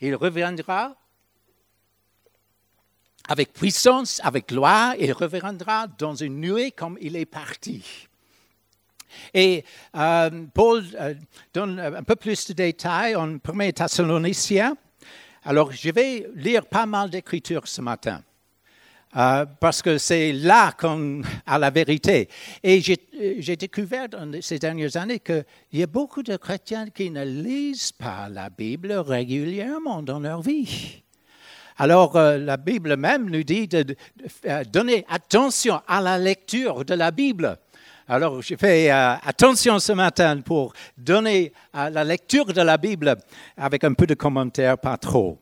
Il 0.00 0.14
reviendra 0.16 0.94
avec 3.30 3.52
puissance, 3.52 4.20
avec 4.24 4.48
gloire, 4.48 4.94
il 4.98 5.12
reviendra 5.12 5.86
dans 5.86 6.16
une 6.16 6.40
nuée 6.40 6.72
comme 6.72 6.98
il 7.00 7.14
est 7.14 7.26
parti. 7.26 8.08
Et 9.32 9.64
euh, 9.94 10.46
Paul 10.52 10.84
euh, 11.00 11.14
donne 11.54 11.78
un 11.78 12.02
peu 12.02 12.16
plus 12.16 12.48
de 12.48 12.54
détails 12.54 13.14
en 13.14 13.36
1 13.36 13.70
Thessaloniciens. 13.70 14.76
Alors, 15.44 15.70
je 15.70 15.90
vais 15.92 16.28
lire 16.34 16.66
pas 16.66 16.86
mal 16.86 17.08
d'écritures 17.08 17.68
ce 17.68 17.80
matin. 17.80 18.20
Euh, 19.16 19.46
parce 19.60 19.80
que 19.80 19.96
c'est 19.96 20.32
là 20.32 20.72
qu'on 20.72 21.22
a 21.46 21.56
la 21.56 21.70
vérité. 21.70 22.28
Et 22.64 22.80
j'ai 22.80 23.56
découvert 23.56 24.08
dans 24.08 24.40
ces 24.42 24.58
dernières 24.58 24.96
années 24.96 25.20
qu'il 25.20 25.44
y 25.72 25.84
a 25.84 25.86
beaucoup 25.86 26.24
de 26.24 26.36
chrétiens 26.36 26.88
qui 26.90 27.10
ne 27.12 27.24
lisent 27.24 27.92
pas 27.92 28.28
la 28.28 28.50
Bible 28.50 28.92
régulièrement 28.92 30.02
dans 30.02 30.18
leur 30.18 30.42
vie. 30.42 31.04
Alors, 31.82 32.14
euh, 32.16 32.36
la 32.36 32.58
Bible 32.58 32.98
même 32.98 33.30
nous 33.30 33.42
dit 33.42 33.66
de, 33.66 33.96
euh, 34.44 34.64
donner 34.64 35.06
attention 35.08 35.80
à 35.88 36.02
la 36.02 36.18
lecture 36.18 36.84
de 36.84 36.92
la 36.92 37.10
Bible. 37.10 37.56
Alors, 38.06 38.42
j'ai 38.42 38.58
fait 38.58 38.92
euh, 38.92 39.14
attention 39.24 39.78
ce 39.78 39.92
matin 39.92 40.42
pour 40.42 40.74
donner 40.98 41.54
la 41.72 42.04
lecture 42.04 42.44
de 42.44 42.60
la 42.60 42.76
Bible 42.76 43.16
avec 43.56 43.82
un 43.84 43.94
peu 43.94 44.06
de 44.06 44.12
commentaires, 44.12 44.76
pas 44.76 44.98
trop. 44.98 45.38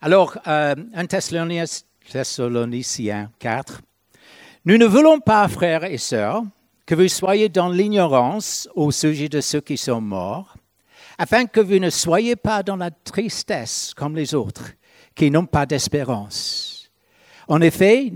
Alors, 0.00 0.36
un 0.46 1.06
Thessaloniciens 1.06 3.30
4. 3.38 3.82
Nous 4.64 4.78
ne 4.78 4.86
voulons 4.86 5.20
pas, 5.20 5.46
frères 5.46 5.84
et 5.84 5.98
sœurs, 5.98 6.42
que 6.84 6.96
vous 6.96 7.06
soyez 7.06 7.48
dans 7.48 7.68
l'ignorance 7.68 8.68
au 8.74 8.90
sujet 8.90 9.28
de 9.28 9.40
ceux 9.40 9.60
qui 9.60 9.76
sont 9.76 10.00
morts, 10.00 10.56
afin 11.18 11.46
que 11.46 11.60
vous 11.60 11.78
ne 11.78 11.90
soyez 11.90 12.34
pas 12.34 12.64
dans 12.64 12.76
la 12.76 12.90
tristesse 12.90 13.94
comme 13.94 14.16
les 14.16 14.34
autres 14.34 14.72
qui 15.14 15.30
n'ont 15.30 15.46
pas 15.46 15.66
d'espérance. 15.66 16.90
En 17.48 17.60
effet, 17.60 18.12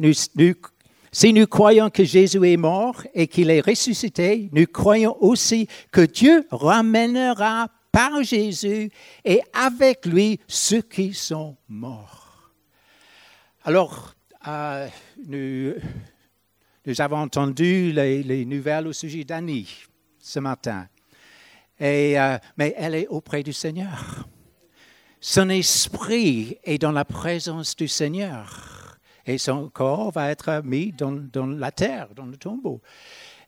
si 1.13 1.33
nous 1.33 1.47
croyons 1.47 1.91
que 1.91 2.05
Jésus 2.05 2.45
est 2.47 2.57
mort 2.57 3.03
et 3.15 3.27
qu'il 3.27 3.51
est 3.51 3.61
ressuscité, 3.61 4.49
nous 4.53 4.67
croyons 4.67 5.17
aussi 5.23 5.69
que 5.91 6.03
Dieu 6.03 6.47
ramènera 6.51 7.69
par 7.91 8.23
Jésus 8.23 8.91
et 9.25 9.41
avec 9.53 10.07
lui 10.07 10.41
ceux 10.49 10.83
qui 10.83 11.15
sont 11.15 11.57
morts. 11.69 12.51
Alors, 13.65 14.15
euh, 14.47 14.89
nous, 15.27 15.75
avons 16.99 17.19
entendu 17.19 17.93
les, 17.93 18.45
nouvelles 18.45 18.89
au 18.89 18.93
sujet 18.93 19.25
d'Annie 19.25 19.85
ce 20.19 20.41
matin. 20.41 20.89
Euh, 21.81 22.39
mais 22.57 22.75
elle 22.77 22.95
est 22.95 23.07
auprès 23.07 23.43
du 23.43 23.53
Seigneur. 23.53 24.29
Son 25.27 25.49
esprit 25.49 26.59
est 26.65 26.77
dans 26.77 26.93
la 26.93 27.07
présence 27.07 27.75
du 27.75 27.89
Seigneur. 27.89 28.99
Et 29.25 29.39
son 29.39 29.71
corps 29.71 30.11
va 30.11 30.31
être 30.31 30.61
mis 30.63 30.93
dans, 30.93 31.19
la 31.47 31.73
terre, 31.73 32.09
dans 32.15 32.27
le 32.27 32.37
tombeau. 32.37 32.83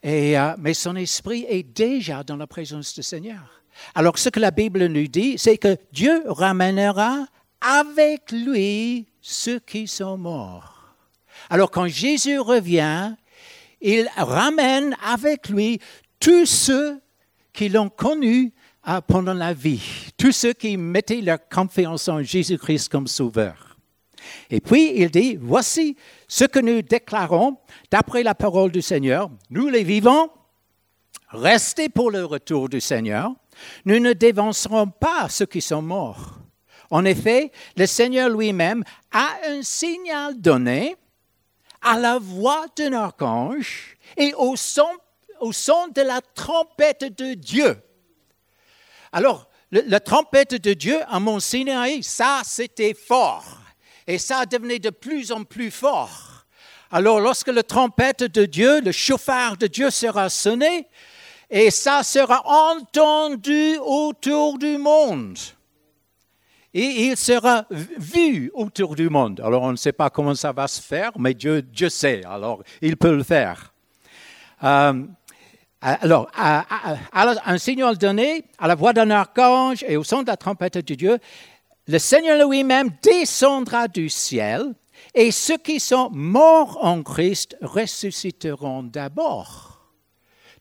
Et, 0.02 0.38
euh, 0.38 0.54
mais 0.56 0.73
son 0.73 0.97
esprit 0.97 1.45
est 1.47 1.64
déjà 1.64 2.25
dans 2.25 2.38
la 2.38 2.47
présence 2.47 2.95
du 2.95 3.02
Seigneur. 3.02 3.62
Alors 3.95 4.18
ce 4.18 4.30
que 4.30 4.40
la 4.40 4.52
Bible 4.52 4.87
nous 4.87 5.06
dit, 5.06 5.37
c'est 5.37 5.59
que 5.59 5.76
Dieu 5.92 6.23
ramènera 6.28 7.26
avec 7.61 8.33
lui 8.33 9.06
ceux 9.21 9.59
qui 9.59 9.87
sont 9.87 10.16
morts. 10.16 10.95
Alors 11.50 11.71
quand 11.71 11.88
Jésus 11.88 12.38
revient, 12.38 13.14
il 13.83 14.09
ramène 14.16 14.97
avec 15.04 15.50
lui 15.50 15.78
tous 16.21 16.47
ceux 16.47 17.02
qui 17.52 17.68
l'ont 17.68 17.90
connu 17.90 18.54
pendant 19.07 19.35
la 19.35 19.52
vie, 19.52 19.83
tous 20.16 20.33
ceux 20.33 20.52
qui 20.52 20.76
mettaient 20.76 21.21
leur 21.21 21.38
confiance 21.49 22.09
en 22.09 22.23
Jésus-Christ 22.23 22.88
comme 22.88 23.07
sauveur. 23.07 23.76
Et 24.50 24.61
puis 24.61 24.93
il 24.97 25.11
dit, 25.11 25.37
voici 25.40 25.97
ce 26.28 26.45
que 26.45 26.59
nous 26.59 26.83
déclarons 26.83 27.57
d'après 27.90 28.23
la 28.23 28.35
parole 28.35 28.71
du 28.71 28.83
Seigneur. 28.83 29.31
Nous 29.50 29.69
les 29.69 29.85
vivants, 29.85 30.33
restez 31.31 31.88
pour 31.88 32.11
le 32.11 32.25
retour 32.25 32.69
du 32.69 32.81
Seigneur. 32.81 33.33
Nous 33.85 33.99
ne 33.99 34.12
dévancerons 34.12 34.88
pas 34.88 35.28
ceux 35.28 35.47
qui 35.47 35.61
sont 35.61 35.83
morts. 35.83 36.38
En 36.90 37.05
effet, 37.05 37.50
le 37.76 37.87
Seigneur 37.87 38.28
lui-même 38.28 38.85
a 39.11 39.37
un 39.47 39.62
signal 39.62 40.40
donné 40.40 40.97
à 41.83 41.99
la 41.99 42.19
voix 42.19 42.66
d'un 42.76 42.93
archange 42.93 43.97
et 44.16 44.33
au 44.35 44.55
son, 44.57 44.88
au 45.40 45.52
son 45.52 45.88
de 45.95 46.02
la 46.02 46.21
trompette 46.21 47.16
de 47.19 47.35
Dieu. 47.35 47.76
Alors, 49.16 49.49
la 49.70 49.99
trompette 49.99 50.62
de 50.62 50.75
Dieu 50.75 50.99
à 51.08 51.18
Mont 51.20 51.40
Sinaï, 51.40 52.02
ça, 52.02 52.42
c'était 52.44 52.92
fort. 52.92 53.46
Et 54.06 54.18
ça 54.18 54.44
devenait 54.44 54.78
de 54.78 54.90
plus 54.90 55.32
en 55.32 55.42
plus 55.42 55.70
fort. 55.70 56.44
Alors, 56.90 57.18
lorsque 57.18 57.49
la 57.49 57.62
trompette 57.62 58.25
de 58.25 58.44
Dieu, 58.44 58.82
le 58.82 58.92
chauffard 58.92 59.56
de 59.56 59.68
Dieu 59.68 59.88
sera 59.88 60.28
sonné, 60.28 60.87
et 61.49 61.70
ça 61.70 62.02
sera 62.02 62.42
entendu 62.44 63.78
autour 63.78 64.58
du 64.58 64.76
monde. 64.76 65.38
Et 66.75 67.06
il 67.06 67.16
sera 67.16 67.64
vu 67.70 68.50
autour 68.52 68.96
du 68.96 69.08
monde. 69.08 69.40
Alors, 69.42 69.62
on 69.62 69.73
ne 69.73 69.76
sait 69.76 69.92
pas 69.92 70.11
comment 70.11 70.35
ça 70.35 70.52
va 70.52 70.68
se 70.68 70.82
faire, 70.82 71.12
mais 71.18 71.32
Dieu, 71.32 71.62
Dieu 71.62 71.88
sait. 71.88 72.23
Alors, 72.26 72.62
il 72.82 72.99
peut 72.99 73.16
le 73.16 73.23
faire. 73.23 73.73
Euh, 74.62 75.06
alors, 75.87 76.28
à, 76.35 76.97
un 77.12 77.59
signal 77.59 77.97
donné, 77.97 78.45
à 78.59 78.66
la 78.66 78.75
voix 78.75 78.93
d'un 78.93 79.09
archange 79.11 79.85
et 79.87 79.97
au 79.97 80.02
son 80.02 80.23
de 80.23 80.26
la 80.26 80.37
trompette 80.37 80.78
de 80.78 80.95
Dieu, 80.95 81.19
le 81.87 81.99
Seigneur 81.99 82.49
lui-même 82.49 82.90
descendra 83.00 83.87
du 83.87 84.09
ciel 84.09 84.75
Et 85.14 85.31
ceux 85.31 85.59
qui 85.59 85.78
sont 85.78 86.11
morts 86.11 86.78
en 86.83 87.05
Christ 87.05 87.57
ressusciteront 87.62 88.83
d'abord. 88.83 89.93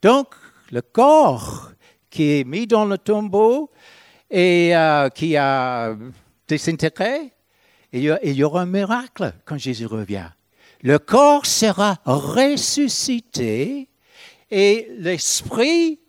Donc, 0.03 0.27
le 0.71 0.83
corps 0.83 1.71
qui 2.11 2.39
est 2.39 2.43
mis 2.43 2.67
dans 2.67 2.85
le 2.85 2.99
tombeau 2.99 3.71
et 4.29 4.75
euh, 4.75 5.09
qui 5.09 5.35
a 5.37 5.95
désintégré, 6.47 7.33
il 7.91 8.03
y 8.03 8.43
aura 8.43 8.61
un 8.61 8.67
miracle 8.67 9.33
quand 9.45 9.57
Jésus 9.57 9.87
revient. 9.87 10.29
Le 10.83 10.99
corps 10.99 11.47
sera 11.47 11.97
ressuscité 12.05 13.89
et 14.49 14.87
l'esprit 14.97 15.99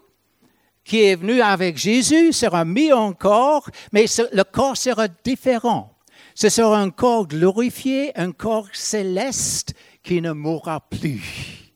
qui 0.84 1.02
est 1.02 1.16
venu 1.16 1.40
avec 1.40 1.76
Jésus 1.76 2.32
sera 2.32 2.64
mis 2.64 2.92
en 2.92 3.12
corps, 3.12 3.68
mais 3.92 4.06
le 4.32 4.44
corps 4.44 4.76
sera 4.76 5.08
différent. 5.08 5.92
Ce 6.34 6.48
sera 6.48 6.78
un 6.78 6.90
corps 6.90 7.26
glorifié, 7.26 8.16
un 8.16 8.30
corps 8.30 8.68
céleste 8.72 9.74
qui 10.02 10.20
ne 10.20 10.32
mourra 10.32 10.80
plus. 10.80 11.72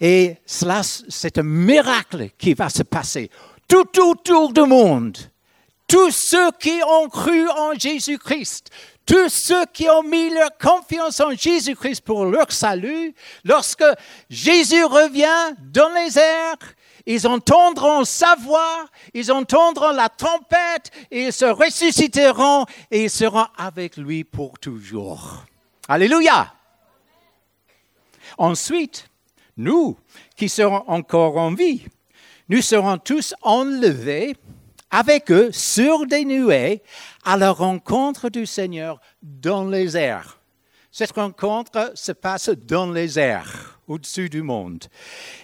Et 0.00 0.36
cela, 0.44 0.82
c'est 0.82 1.38
un 1.38 1.44
miracle 1.44 2.30
qui 2.36 2.54
va 2.54 2.68
se 2.68 2.82
passer 2.82 3.30
tout 3.68 4.00
autour 4.00 4.52
du 4.52 4.62
monde. 4.62 5.16
Tous 5.86 6.10
ceux 6.10 6.50
qui 6.52 6.80
ont 6.88 7.08
cru 7.08 7.48
en 7.48 7.74
Jésus-Christ, 7.78 8.70
tous 9.06 9.28
ceux 9.28 9.66
qui 9.66 9.88
ont 9.88 10.02
mis 10.02 10.30
leur 10.30 10.56
confiance 10.58 11.20
en 11.20 11.32
Jésus-Christ 11.32 12.02
pour 12.02 12.24
leur 12.24 12.50
salut, 12.52 13.14
lorsque 13.44 13.84
Jésus 14.30 14.84
revient 14.84 15.54
dans 15.72 15.90
les 15.90 16.18
airs, 16.18 16.56
ils 17.06 17.26
entendront 17.26 18.04
sa 18.04 18.36
voix, 18.36 18.86
ils 19.12 19.32
entendront 19.32 19.90
la 19.90 20.08
trompette, 20.08 20.90
et 21.10 21.24
ils 21.26 21.32
se 21.32 21.44
ressusciteront 21.44 22.64
et 22.90 23.04
ils 23.04 23.10
seront 23.10 23.46
avec 23.56 23.96
lui 23.96 24.24
pour 24.24 24.58
toujours. 24.58 25.44
Alléluia. 25.88 26.52
Ensuite, 28.38 29.08
nous 29.56 29.98
qui 30.36 30.48
serons 30.48 30.84
encore 30.88 31.36
en 31.36 31.54
vie, 31.54 31.84
nous 32.48 32.62
serons 32.62 32.98
tous 32.98 33.34
enlevés 33.42 34.36
avec 34.92 35.32
eux 35.32 35.50
sur 35.50 36.06
des 36.06 36.24
nuées 36.24 36.82
à 37.24 37.36
la 37.36 37.50
rencontre 37.50 38.28
du 38.28 38.46
Seigneur 38.46 39.00
dans 39.22 39.66
les 39.66 39.96
airs. 39.96 40.38
Cette 40.92 41.12
rencontre 41.12 41.92
se 41.94 42.12
passe 42.12 42.50
dans 42.50 42.92
les 42.92 43.18
airs, 43.18 43.80
au-dessus 43.88 44.28
du 44.28 44.42
monde. 44.42 44.84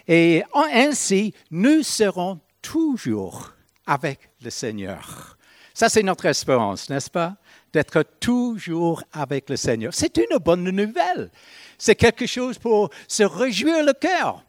Et 0.07 0.45
ainsi, 0.53 1.33
nous 1.51 1.83
serons 1.83 2.39
toujours 2.61 3.55
avec 3.87 4.31
le 4.43 4.51
Seigneur. 4.51 5.39
Ça, 5.73 5.89
c'est 5.89 6.03
notre 6.03 6.27
espérance, 6.27 6.91
n'est-ce 6.91 7.11
pas? 7.11 7.37
D'être 7.73 8.03
toujours 8.21 9.03
avec 9.13 9.49
le 9.49 9.57
Seigneur. 9.57 9.95
C'est 9.95 10.19
une 10.19 10.37
bonne 10.39 10.65
nouvelle. 10.65 11.31
C'est 11.79 11.95
quelque 11.95 12.27
chose 12.27 12.59
pour 12.59 12.91
se 13.07 13.23
réjouir 13.23 13.85
le 13.85 13.95
cœur. 13.95 14.45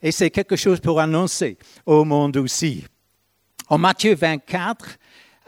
Et 0.00 0.12
c'est 0.12 0.30
quelque 0.30 0.56
chose 0.56 0.78
pour 0.78 1.00
annoncer 1.00 1.58
au 1.86 2.04
monde 2.04 2.36
aussi. 2.36 2.84
En 3.74 3.78
Matthieu 3.78 4.14
24, 4.14 4.98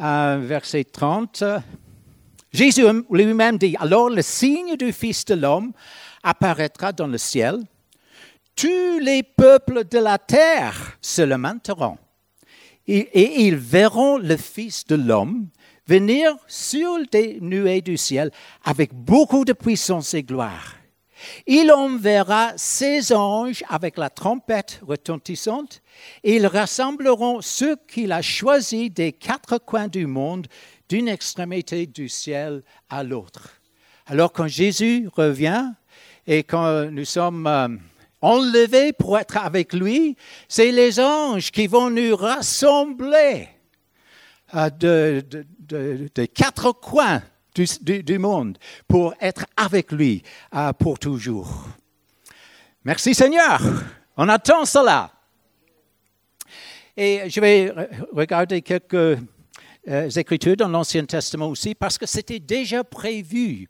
euh, 0.00 0.40
verset 0.42 0.82
30, 0.82 1.44
Jésus 2.52 2.84
lui-même 3.08 3.56
dit, 3.56 3.76
alors 3.78 4.10
le 4.10 4.20
signe 4.20 4.76
du 4.76 4.92
Fils 4.92 5.24
de 5.26 5.36
l'homme 5.36 5.72
apparaîtra 6.24 6.90
dans 6.90 7.06
le 7.06 7.18
ciel. 7.18 7.60
Tous 8.56 8.98
les 8.98 9.22
peuples 9.22 9.84
de 9.84 9.98
la 9.98 10.18
terre 10.18 10.98
se 11.00 11.22
lamenteront 11.22 11.98
et 12.88 13.46
ils 13.46 13.54
verront 13.54 14.18
le 14.18 14.36
Fils 14.36 14.84
de 14.86 14.96
l'homme 14.96 15.46
venir 15.86 16.36
sur 16.48 16.98
des 17.12 17.38
nuées 17.40 17.80
du 17.80 17.96
ciel 17.96 18.32
avec 18.64 18.92
beaucoup 18.92 19.44
de 19.44 19.52
puissance 19.52 20.14
et 20.14 20.24
gloire. 20.24 20.75
Il 21.46 21.72
enverra 21.72 22.52
ses 22.56 23.12
anges 23.12 23.64
avec 23.68 23.96
la 23.96 24.10
trompette 24.10 24.80
retentissante 24.86 25.82
et 26.24 26.36
ils 26.36 26.46
rassembleront 26.46 27.40
ceux 27.40 27.76
qu'il 27.88 28.12
a 28.12 28.22
choisis 28.22 28.90
des 28.90 29.12
quatre 29.12 29.58
coins 29.58 29.88
du 29.88 30.06
monde, 30.06 30.46
d'une 30.88 31.08
extrémité 31.08 31.86
du 31.86 32.08
ciel 32.08 32.62
à 32.88 33.02
l'autre. 33.02 33.60
Alors 34.06 34.32
quand 34.32 34.46
Jésus 34.46 35.08
revient 35.14 35.70
et 36.26 36.42
quand 36.42 36.90
nous 36.90 37.04
sommes 37.04 37.46
euh, 37.46 37.68
enlevés 38.20 38.92
pour 38.92 39.18
être 39.18 39.36
avec 39.36 39.72
lui, 39.72 40.16
c'est 40.48 40.72
les 40.72 41.00
anges 41.00 41.50
qui 41.50 41.66
vont 41.66 41.90
nous 41.90 42.14
rassembler 42.16 43.48
euh, 44.54 44.70
de 44.70 46.24
quatre 46.26 46.72
coins 46.72 47.22
du, 47.60 48.18
monde 48.18 48.58
pour 48.86 49.14
être 49.20 49.46
avec 49.56 49.92
lui 49.92 50.22
euh, 50.54 50.72
pour 50.72 50.98
toujours. 50.98 51.66
Merci 52.84 53.14
Seigneur, 53.14 53.60
on 54.16 54.28
attend 54.28 54.64
cela. 54.64 55.10
Et 56.96 57.28
je 57.28 57.40
vais 57.40 57.72
regarder 58.12 58.62
quelques 58.62 59.18
euh, 59.88 60.10
écritures 60.16 60.56
dans 60.56 60.68
l'Ancien 60.68 61.04
Testament 61.04 61.48
aussi 61.48 61.74
parce 61.74 61.98
que 61.98 62.06
c'était 62.06 62.40
déjà 62.40 62.82
prévu 62.84 63.68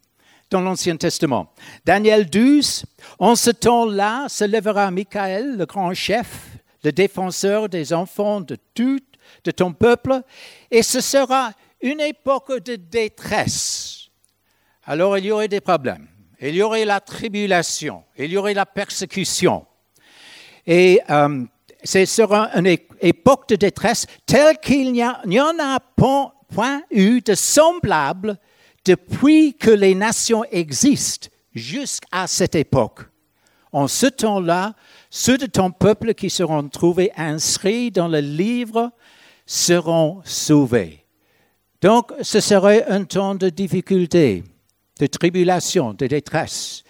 dans 0.50 0.60
l'Ancien 0.60 0.96
Testament. 0.96 1.52
Daniel 1.84 2.30
12, 2.30 2.84
en 3.18 3.34
ce 3.34 3.50
temps-là 3.50 4.28
se 4.28 4.44
lèvera 4.44 4.90
Michael, 4.90 5.56
le 5.56 5.66
grand 5.66 5.92
chef, 5.92 6.48
le 6.84 6.92
défenseur 6.92 7.68
des 7.68 7.92
enfants 7.92 8.40
de 8.40 8.56
tout, 8.74 9.00
de 9.44 9.50
ton 9.50 9.72
peuple, 9.72 10.22
et 10.70 10.82
ce 10.82 11.00
sera 11.00 11.52
une 11.86 12.00
époque 12.00 12.64
de 12.64 12.74
détresse, 12.74 14.08
alors 14.84 15.16
il 15.18 15.26
y 15.26 15.30
aurait 15.30 15.46
des 15.46 15.60
problèmes. 15.60 16.08
Il 16.40 16.54
y 16.54 16.62
aurait 16.62 16.84
la 16.84 17.00
tribulation, 17.00 18.02
il 18.18 18.32
y 18.32 18.36
aurait 18.36 18.54
la 18.54 18.66
persécution. 18.66 19.64
Et 20.66 21.00
euh, 21.08 21.44
ce 21.84 22.04
sera 22.04 22.50
une 22.56 22.66
époque 23.00 23.48
de 23.48 23.54
détresse 23.54 24.06
telle 24.26 24.58
qu'il 24.58 24.92
n'y 24.92 25.04
en 25.40 25.58
a 25.60 25.78
point 25.80 26.82
eu 26.90 27.20
de 27.20 27.34
semblable 27.36 28.36
depuis 28.84 29.54
que 29.54 29.70
les 29.70 29.94
nations 29.94 30.44
existent 30.50 31.28
jusqu'à 31.54 32.26
cette 32.26 32.56
époque. 32.56 33.02
En 33.70 33.86
ce 33.86 34.06
temps-là, 34.06 34.74
ceux 35.08 35.38
de 35.38 35.46
ton 35.46 35.70
peuple 35.70 36.14
qui 36.14 36.30
seront 36.30 36.68
trouvés 36.68 37.12
inscrits 37.16 37.92
dans 37.92 38.08
le 38.08 38.20
livre 38.20 38.90
seront 39.46 40.20
sauvés. 40.24 41.05
Donc, 41.82 42.12
ce 42.22 42.40
serait 42.40 42.86
un 42.86 43.04
temps 43.04 43.34
de 43.34 43.48
difficulté, 43.48 44.44
de 44.98 45.06
tribulation, 45.06 45.92
de 45.92 46.06
détresse. 46.06 46.84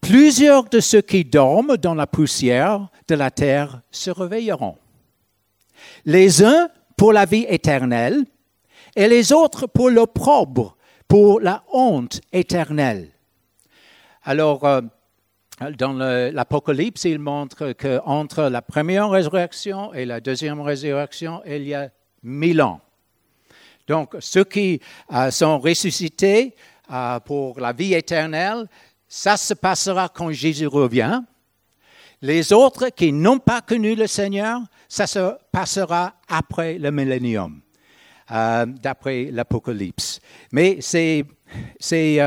Plusieurs 0.00 0.64
de 0.64 0.80
ceux 0.80 1.00
qui 1.00 1.24
dorment 1.24 1.76
dans 1.76 1.94
la 1.94 2.06
poussière 2.06 2.88
de 3.08 3.14
la 3.14 3.30
terre 3.30 3.80
se 3.90 4.10
réveilleront. 4.10 4.76
Les 6.04 6.44
uns 6.44 6.68
pour 6.96 7.12
la 7.12 7.24
vie 7.24 7.46
éternelle 7.48 8.24
et 8.96 9.08
les 9.08 9.32
autres 9.32 9.66
pour 9.66 9.90
l'opprobre, 9.90 10.76
pour 11.08 11.40
la 11.40 11.64
honte 11.72 12.20
éternelle. 12.32 13.08
Alors, 14.22 14.64
euh, 14.64 14.80
dans 15.78 15.92
l'Apocalypse, 15.92 17.04
il 17.04 17.18
montre 17.18 17.72
qu'entre 17.72 18.44
la 18.44 18.62
première 18.62 19.10
résurrection 19.10 19.92
et 19.94 20.04
la 20.04 20.20
deuxième 20.20 20.60
résurrection, 20.60 21.42
il 21.46 21.66
y 21.66 21.74
a 21.74 21.90
mille 22.22 22.62
ans. 22.62 22.80
Donc, 23.86 24.16
ceux 24.20 24.44
qui 24.44 24.80
euh, 25.12 25.30
sont 25.30 25.58
ressuscités 25.58 26.54
euh, 26.90 27.20
pour 27.20 27.60
la 27.60 27.72
vie 27.72 27.94
éternelle, 27.94 28.66
ça 29.06 29.36
se 29.36 29.54
passera 29.54 30.08
quand 30.08 30.32
Jésus 30.32 30.66
revient. 30.66 31.20
Les 32.22 32.52
autres 32.52 32.88
qui 32.88 33.12
n'ont 33.12 33.38
pas 33.38 33.60
connu 33.60 33.94
le 33.94 34.06
Seigneur, 34.06 34.60
ça 34.88 35.06
se 35.06 35.34
passera 35.52 36.14
après 36.28 36.78
le 36.78 36.90
millénium, 36.90 37.60
euh, 38.30 38.64
d'après 38.66 39.28
l'Apocalypse. 39.30 40.20
Mais 40.50 40.78
c'est, 40.80 41.24
c'est, 41.78 42.18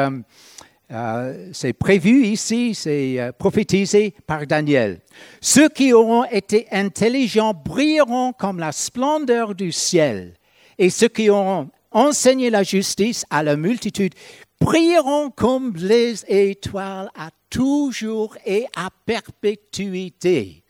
c'est 1.54 1.74
prévu 1.74 2.28
ici, 2.28 2.76
c'est 2.76 3.32
prophétisé 3.40 4.14
par 4.28 4.46
Daniel. 4.46 5.02
Ceux 5.42 5.70
qui 5.70 5.92
auront 5.92 6.26
été 6.26 6.68
intelligents 6.72 7.54
brilleront 7.54 8.34
comme 8.34 8.60
la 8.60 8.72
splendeur 8.72 9.56
du 9.56 9.72
ciel 9.72 10.37
et 10.78 10.90
ceux 10.90 11.08
qui 11.08 11.30
ont 11.30 11.70
enseigné 11.92 12.50
la 12.50 12.64
justice 12.64 13.26
à 13.30 13.44
la 13.44 13.56
multitude 13.56 14.14
prieront 14.60 15.30
comme 15.30 15.76
les 15.76 16.24
étoiles 16.28 17.10
à 17.16 17.30
toujours 17.50 18.36
et 18.46 18.66
à 18.76 18.90
perpétuité. 19.06 20.64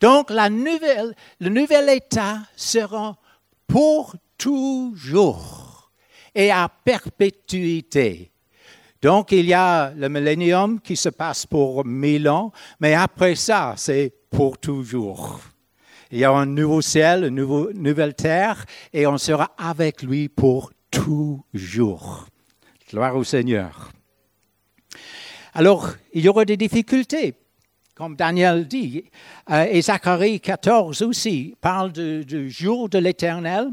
Donc 0.00 0.30
le 0.30 1.48
nouvel 1.48 1.88
état 1.88 2.40
sera 2.56 3.16
pour 3.66 4.16
toujours 4.36 5.90
et 6.34 6.50
à 6.50 6.68
perpétuité. 6.84 8.30
Donc 9.00 9.32
il 9.32 9.46
y 9.46 9.54
a 9.54 9.90
le 9.90 10.08
millénium 10.08 10.80
qui 10.80 10.96
se 10.96 11.10
passe 11.10 11.46
pour 11.46 11.84
mille 11.84 12.28
ans, 12.28 12.52
mais 12.80 12.94
après 12.94 13.34
ça, 13.34 13.74
c'est 13.76 14.12
pour 14.30 14.58
toujours. 14.58 15.40
Il 16.10 16.18
y 16.18 16.26
aura 16.26 16.42
un 16.42 16.46
nouveau 16.46 16.80
ciel, 16.80 17.24
une 17.24 17.36
nouvelle 17.74 18.14
terre, 18.14 18.64
et 18.92 19.06
on 19.06 19.18
sera 19.18 19.52
avec 19.58 20.02
lui 20.02 20.28
pour 20.28 20.72
toujours. 20.90 22.26
Gloire 22.90 23.16
au 23.16 23.24
Seigneur. 23.24 23.90
Alors, 25.54 25.90
il 26.12 26.24
y 26.24 26.28
aura 26.28 26.44
des 26.44 26.56
difficultés, 26.56 27.34
comme 27.94 28.16
Daniel 28.16 28.66
dit. 28.66 29.04
Euh, 29.50 29.66
et 29.70 29.82
Zacharie 29.82 30.40
14 30.40 31.02
aussi 31.02 31.54
parle 31.60 31.92
du 31.92 32.50
jour 32.50 32.88
de 32.88 32.98
l'Éternel. 32.98 33.68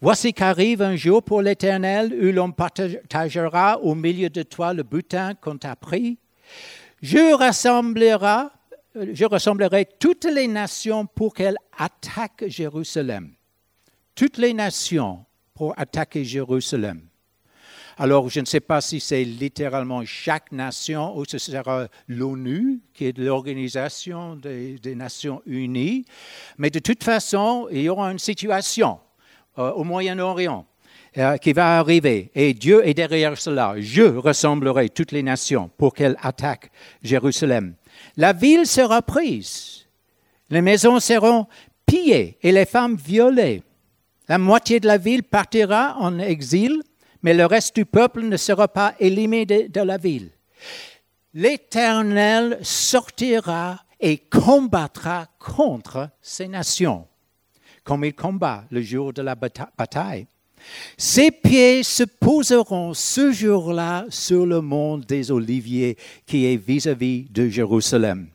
Voici 0.00 0.34
qu'arrive 0.34 0.82
un 0.82 0.94
jour 0.94 1.22
pour 1.22 1.40
l'Éternel 1.40 2.12
où 2.12 2.30
l'on 2.30 2.52
partagera 2.52 3.80
au 3.80 3.94
milieu 3.94 4.28
de 4.28 4.42
toi 4.42 4.74
le 4.74 4.82
butin 4.82 5.34
qu'on 5.34 5.56
t'a 5.56 5.74
pris. 5.74 6.18
Je 7.00 7.34
rassemblerai, 7.34 8.48
je 9.12 9.24
rassemblerai 9.24 9.86
toutes 9.98 10.24
les 10.24 10.48
nations 10.48 11.06
pour 11.06 11.34
qu'elles 11.34 11.58
attaquent 11.76 12.44
Jérusalem. 12.46 13.32
Toutes 14.14 14.38
les 14.38 14.54
nations 14.54 15.24
pour 15.54 15.78
attaquer 15.78 16.24
Jérusalem. 16.24 17.02
Alors, 17.98 18.28
je 18.28 18.40
ne 18.40 18.44
sais 18.44 18.60
pas 18.60 18.82
si 18.82 19.00
c'est 19.00 19.24
littéralement 19.24 20.04
chaque 20.04 20.52
nation 20.52 21.16
ou 21.16 21.24
ce 21.26 21.38
sera 21.38 21.88
l'ONU, 22.08 22.80
qui 22.92 23.06
est 23.06 23.16
l'Organisation 23.16 24.36
des, 24.36 24.94
Nations 24.94 25.40
Unies, 25.46 26.04
mais 26.58 26.68
de 26.68 26.78
toute 26.78 27.02
façon, 27.02 27.68
il 27.70 27.82
y 27.82 27.88
aura 27.88 28.12
une 28.12 28.18
situation 28.18 29.00
euh, 29.58 29.72
au 29.72 29.84
Moyen-Orient 29.84 30.66
euh, 31.18 31.38
qui 31.38 31.54
va 31.54 31.78
arriver. 31.78 32.30
Et 32.34 32.52
Dieu 32.52 32.86
est 32.86 32.92
derrière 32.92 33.38
cela. 33.38 33.74
Je 33.78 34.02
ressemblerai 34.02 34.90
toutes 34.90 35.12
les 35.12 35.22
nations 35.22 35.70
pour 35.78 35.94
qu'elles 35.94 36.16
attaquent 36.20 36.70
Jérusalem. 37.02 37.74
La 38.18 38.34
ville 38.34 38.66
sera 38.66 39.00
prise. 39.00 39.86
Les 40.50 40.60
maisons 40.60 41.00
seront 41.00 41.46
pillées 41.86 42.36
et 42.42 42.52
les 42.52 42.66
femmes 42.66 42.96
violées. 42.96 43.62
La 44.28 44.36
moitié 44.36 44.78
de 44.78 44.86
la 44.86 44.98
ville 44.98 45.22
partira 45.22 45.96
en 45.98 46.18
exil, 46.18 46.82
mais 47.22 47.32
le 47.32 47.46
reste 47.46 47.76
du 47.76 47.86
peuple 47.86 48.22
ne 48.22 48.36
sera 48.36 48.68
pas 48.68 48.94
éliminé 49.00 49.68
de, 49.68 49.80
la 49.80 49.96
ville. 49.96 50.30
L'Éternel 51.32 52.58
sortira 52.62 53.78
et 54.00 54.18
combattra 54.18 55.26
contre 55.38 56.10
ces 56.20 56.48
nations, 56.48 57.06
comme 57.84 58.04
il 58.04 58.14
combat 58.14 58.64
le 58.70 58.82
jour 58.82 59.12
de 59.12 59.22
la 59.22 59.34
bataille. 59.34 60.26
Ses 60.96 61.30
pieds 61.30 61.82
se 61.82 62.04
poseront 62.04 62.94
ce 62.94 63.32
jour-là 63.32 64.06
sur 64.08 64.46
le 64.46 64.60
mont 64.60 64.98
des 64.98 65.30
Oliviers 65.30 65.96
qui 66.26 66.46
est 66.46 66.56
vis-à-vis 66.56 67.22
-vis 67.22 67.32
de 67.32 67.48
Jérusalem, 67.48 68.28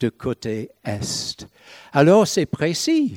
de 0.00 0.08
côté 0.08 0.70
est. 0.84 1.46
Alors 1.92 2.26
c'est 2.26 2.46
précis 2.46 3.16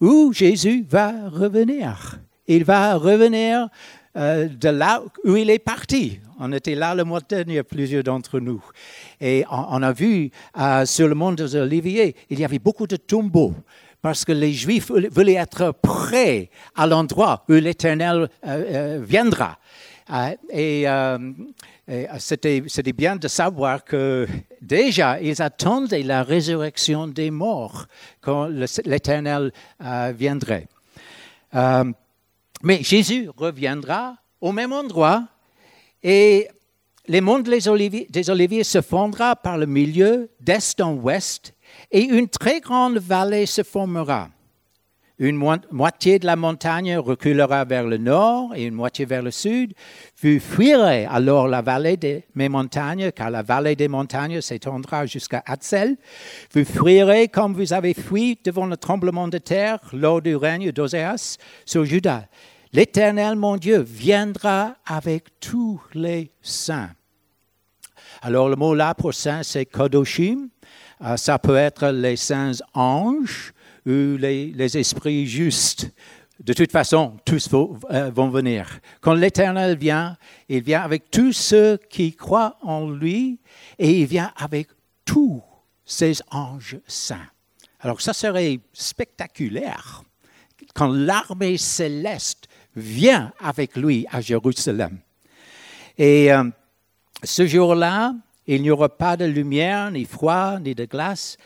où 0.00 0.32
Jésus 0.32 0.84
va 0.88 1.28
revenir. 1.28 2.18
Il 2.46 2.64
va 2.64 2.96
revenir 2.96 3.68
euh, 4.16 4.48
de 4.48 4.68
là 4.68 5.02
où 5.24 5.36
il 5.36 5.50
est 5.50 5.58
parti. 5.58 6.20
On 6.38 6.52
était 6.52 6.74
là 6.74 6.94
le 6.94 7.04
mois 7.04 7.20
dernier, 7.20 7.62
plusieurs 7.62 8.02
d'entre 8.02 8.38
nous. 8.38 8.62
Et 9.20 9.44
on, 9.50 9.82
a 9.82 9.92
vu 9.92 10.30
euh, 10.58 10.84
sur 10.84 11.08
le 11.08 11.14
mont 11.14 11.32
des 11.32 11.56
Oliviers, 11.56 12.14
il 12.28 12.38
y 12.38 12.44
avait 12.44 12.58
beaucoup 12.58 12.86
de 12.86 12.96
tombeaux 12.96 13.54
parce 14.04 14.26
que 14.26 14.32
les 14.32 14.52
Juifs 14.52 14.90
voulaient 14.90 15.36
être 15.36 15.72
prêts 15.80 16.50
à 16.74 16.86
l'endroit 16.86 17.42
où 17.48 17.54
l'Éternel 17.54 18.28
euh, 18.46 19.00
viendra. 19.02 19.56
et 20.50 20.86
c'était 22.18 22.92
bien 22.92 23.16
de 23.16 23.28
savoir 23.28 23.82
que 23.82 24.28
déjà, 24.60 25.18
ils 25.22 25.40
attendaient 25.40 26.02
la 26.02 26.22
résurrection 26.22 27.08
des 27.08 27.30
morts 27.30 27.86
quand 28.20 28.48
l'Éternel 28.84 29.50
viendrait. 30.14 30.68
Mais 32.62 32.82
Jésus 32.82 33.30
reviendra 33.34 34.16
au 34.38 34.52
même 34.52 34.74
endroit 34.74 35.24
et 36.02 36.46
les 37.06 37.22
monts 37.22 37.38
des 37.38 37.68
Oliviers, 37.68 38.06
des 38.10 38.28
Oliviers 38.28 38.64
se 38.64 38.82
fondra 38.82 39.34
par 39.34 39.56
le 39.56 39.64
milieu, 39.64 40.28
d'est 40.40 40.78
en 40.82 40.92
ouest, 40.92 41.53
et 41.94 42.02
une 42.02 42.28
très 42.28 42.60
grande 42.60 42.98
vallée 42.98 43.46
se 43.46 43.62
formera. 43.62 44.28
Une 45.16 45.36
moitié 45.70 46.18
de 46.18 46.26
la 46.26 46.34
montagne 46.34 46.96
reculera 46.96 47.64
vers 47.64 47.84
le 47.84 47.98
nord 47.98 48.52
et 48.56 48.64
une 48.64 48.74
moitié 48.74 49.04
vers 49.04 49.22
le 49.22 49.30
sud. 49.30 49.74
Vous 50.20 50.40
fuirez 50.40 51.06
alors 51.06 51.46
la 51.46 51.62
vallée 51.62 51.96
des 51.96 52.24
mes 52.34 52.48
montagnes, 52.48 53.12
car 53.12 53.30
la 53.30 53.42
vallée 53.42 53.76
des 53.76 53.86
montagnes 53.86 54.40
s'étendra 54.40 55.06
jusqu'à 55.06 55.44
Hatzel. 55.46 55.96
Vous 56.52 56.64
fuirez 56.64 57.28
comme 57.28 57.54
vous 57.54 57.72
avez 57.72 57.94
fui 57.94 58.40
devant 58.42 58.66
le 58.66 58.76
tremblement 58.76 59.28
de 59.28 59.38
terre 59.38 59.78
lors 59.92 60.20
du 60.20 60.34
règne 60.34 60.72
d'Oséas 60.72 61.36
sur 61.64 61.84
Juda. 61.84 62.26
L'Éternel, 62.72 63.36
mon 63.36 63.56
Dieu, 63.56 63.78
viendra 63.78 64.74
avec 64.84 65.38
tous 65.38 65.80
les 65.94 66.32
saints. 66.42 66.90
Alors 68.20 68.48
le 68.48 68.56
mot 68.56 68.74
là 68.74 68.94
pour 68.94 69.14
saint, 69.14 69.44
c'est 69.44 69.66
Kodoshim. 69.66 70.48
Euh, 71.02 71.16
ça 71.16 71.38
peut 71.38 71.56
être 71.56 71.88
les 71.88 72.16
saints 72.16 72.52
anges 72.72 73.52
ou 73.86 74.16
les, 74.16 74.76
esprits 74.76 75.26
justes. 75.26 75.90
De 76.40 76.52
toute 76.52 76.72
façon, 76.72 77.16
tous 77.24 77.48
euh, 77.52 78.10
vont 78.10 78.28
venir. 78.28 78.80
Quand 79.00 79.14
l'Éternel 79.14 79.76
vient, 79.76 80.16
il 80.48 80.62
vient 80.62 80.82
avec 80.82 81.10
tous 81.10 81.32
ceux 81.32 81.78
qui 81.90 82.14
croient 82.14 82.56
en 82.62 82.90
lui 82.90 83.38
et 83.78 84.00
il 84.00 84.06
vient 84.06 84.32
avec 84.36 84.68
tous 85.04 85.42
ses 85.84 86.14
anges 86.30 86.78
saints. 86.86 87.28
Alors 87.80 88.00
ça 88.00 88.12
serait 88.12 88.60
spectaculaire 88.72 90.02
quand 90.74 90.88
l'armée 90.88 91.56
céleste 91.58 92.48
vient 92.74 93.32
avec 93.38 93.76
lui 93.76 94.06
à 94.10 94.20
Jérusalem. 94.20 94.98
Et 95.96 96.32
euh, 96.32 96.44
ce 97.22 97.46
jour-là, 97.46 98.14
il 98.46 98.62
n'y 98.62 98.70
aura 98.70 98.88
pas 98.88 99.16
de 99.16 99.24
lumière, 99.24 99.90
ni 99.90 100.04
froid, 100.04 100.58
ni 100.60 100.74
de 100.74 100.84
glace. 100.84 101.36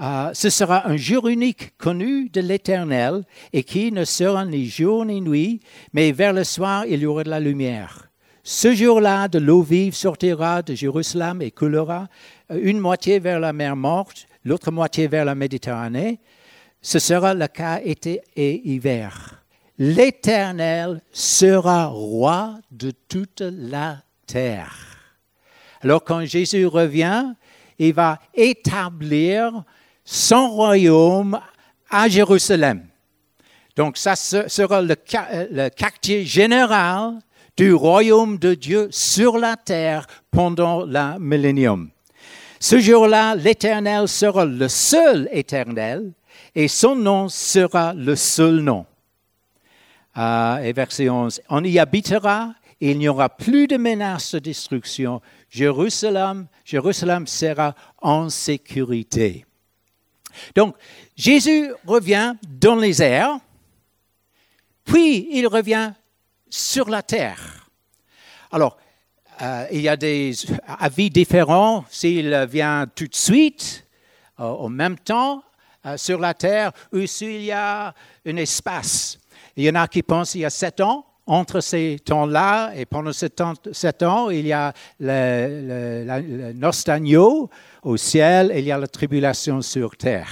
Euh, 0.00 0.30
ce 0.34 0.50
sera 0.50 0.88
un 0.88 0.96
jour 0.96 1.28
unique 1.28 1.76
connu 1.78 2.28
de 2.28 2.40
l'Éternel 2.40 3.24
et 3.52 3.62
qui 3.62 3.92
ne 3.92 4.04
sera 4.04 4.44
ni 4.44 4.66
jour 4.66 5.04
ni 5.04 5.20
nuit, 5.20 5.60
mais 5.92 6.10
vers 6.10 6.32
le 6.32 6.42
soir, 6.42 6.84
il 6.86 7.00
y 7.00 7.06
aura 7.06 7.22
de 7.22 7.30
la 7.30 7.40
lumière. 7.40 8.08
Ce 8.42 8.74
jour-là, 8.74 9.28
de 9.28 9.38
l'eau 9.38 9.62
vive 9.62 9.94
sortira 9.94 10.62
de 10.62 10.74
Jérusalem 10.74 11.40
et 11.42 11.50
coulera, 11.50 12.08
euh, 12.50 12.60
une 12.62 12.78
moitié 12.78 13.18
vers 13.18 13.40
la 13.40 13.52
mer 13.52 13.76
morte, 13.76 14.26
l'autre 14.44 14.70
moitié 14.70 15.06
vers 15.06 15.24
la 15.24 15.34
Méditerranée. 15.34 16.18
Ce 16.82 16.98
sera 16.98 17.32
le 17.32 17.46
cas 17.46 17.80
été 17.82 18.20
et 18.36 18.68
hiver. 18.68 19.44
L'Éternel 19.78 21.00
sera 21.12 21.86
roi 21.86 22.58
de 22.70 22.92
toute 23.08 23.40
la 23.40 24.02
terre. 24.26 24.93
Alors 25.84 26.02
quand 26.02 26.24
Jésus 26.24 26.66
revient, 26.66 27.34
il 27.78 27.92
va 27.92 28.18
établir 28.34 29.64
son 30.04 30.50
royaume 30.50 31.38
à 31.90 32.08
Jérusalem. 32.08 32.86
Donc 33.76 33.98
ça 33.98 34.16
sera 34.16 34.80
le, 34.80 35.68
quartier 35.68 36.24
général 36.24 37.18
du 37.56 37.74
royaume 37.74 38.38
de 38.38 38.54
Dieu 38.54 38.88
sur 38.90 39.36
la 39.36 39.56
terre 39.56 40.06
pendant 40.30 40.86
la 40.86 41.18
millénium. 41.20 41.90
Ce 42.58 42.78
jour-là, 42.78 43.34
l'Éternel 43.34 44.08
sera 44.08 44.46
le 44.46 44.68
seul 44.68 45.28
éternel 45.32 46.12
et 46.54 46.66
son 46.66 46.96
nom 46.96 47.28
sera 47.28 47.92
le 47.92 48.16
seul 48.16 48.60
nom 48.60 48.86
et 50.16 50.72
verset 50.72 51.08
11. 51.08 51.42
On 51.48 51.64
y 51.64 51.78
habitera, 51.78 52.54
il 52.90 52.98
n'y 52.98 53.08
aura 53.08 53.30
plus 53.30 53.66
de 53.66 53.78
menace 53.78 54.34
de 54.34 54.40
destruction. 54.40 55.22
Jérusalem, 55.48 56.48
Jérusalem 56.66 57.26
sera 57.26 57.74
en 58.02 58.28
sécurité. 58.28 59.46
Donc, 60.54 60.76
Jésus 61.16 61.72
revient 61.86 62.34
dans 62.42 62.76
les 62.76 63.02
airs, 63.02 63.38
puis 64.84 65.28
il 65.30 65.46
revient 65.46 65.92
sur 66.50 66.90
la 66.90 67.02
terre. 67.02 67.70
Alors, 68.52 68.76
euh, 69.40 69.66
il 69.72 69.80
y 69.80 69.88
a 69.88 69.96
des 69.96 70.34
avis 70.66 71.08
différents 71.08 71.86
s'il 71.88 72.36
vient 72.50 72.86
tout 72.94 73.06
de 73.06 73.14
suite, 73.14 73.86
euh, 74.40 74.44
en 74.44 74.68
même 74.68 74.98
temps, 74.98 75.42
euh, 75.86 75.96
sur 75.96 76.18
la 76.18 76.34
terre, 76.34 76.70
ou 76.92 77.06
s'il 77.06 77.44
y 77.44 77.52
a 77.52 77.94
un 78.26 78.36
espace. 78.36 79.18
Il 79.56 79.64
y 79.64 79.70
en 79.70 79.74
a 79.76 79.88
qui 79.88 80.02
pensent 80.02 80.32
qu'il 80.32 80.42
y 80.42 80.44
a 80.44 80.50
sept 80.50 80.80
ans 80.82 81.06
entre 81.26 81.60
ces 81.60 81.98
temps-là, 82.04 82.72
et 82.74 82.84
pendant 82.84 83.12
ces 83.12 83.30
sept 83.72 84.02
ans, 84.02 84.30
il 84.30 84.46
y 84.46 84.52
a 84.52 84.72
le, 85.00 86.52
le, 86.52 87.48
au 87.82 87.96
ciel 87.96 88.50
et 88.52 88.58
il 88.58 88.64
y 88.66 88.72
a 88.72 88.78
la 88.78 88.86
tribulation 88.86 89.62
sur 89.62 89.96
terre. 89.96 90.28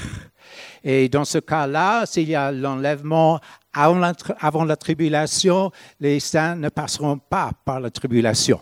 Et 0.85 1.09
dans 1.09 1.25
ce 1.25 1.39
cas-là, 1.39 2.05
s'il 2.07 2.29
y 2.29 2.35
a 2.35 2.53
l'enlèvement 2.53 3.41
avant 3.73 4.65
la 4.65 4.77
tribulation, 4.77 5.71
les 5.99 6.21
saints 6.21 6.57
ne 6.57 6.69
passeront 6.69 7.19
pas 7.19 7.53
par 7.65 7.81
la 7.81 7.91
tribulation. 7.91 8.61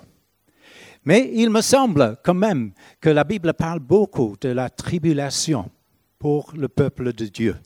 Mais 1.05 1.31
il 1.35 1.51
me 1.51 1.63
semble 1.63 2.19
quand 2.23 2.35
même 2.35 2.73
que 3.01 3.09
la 3.09 3.25
Bible 3.25 3.55
parle 3.55 3.81
beaucoup 3.81 4.37
de 4.41 4.51
la 4.51 4.69
tribulation 4.69 5.71
pour 6.19 6.53
le 6.55 6.69
peuple 6.69 7.13
de 7.13 7.27
Dieu. 7.27 7.57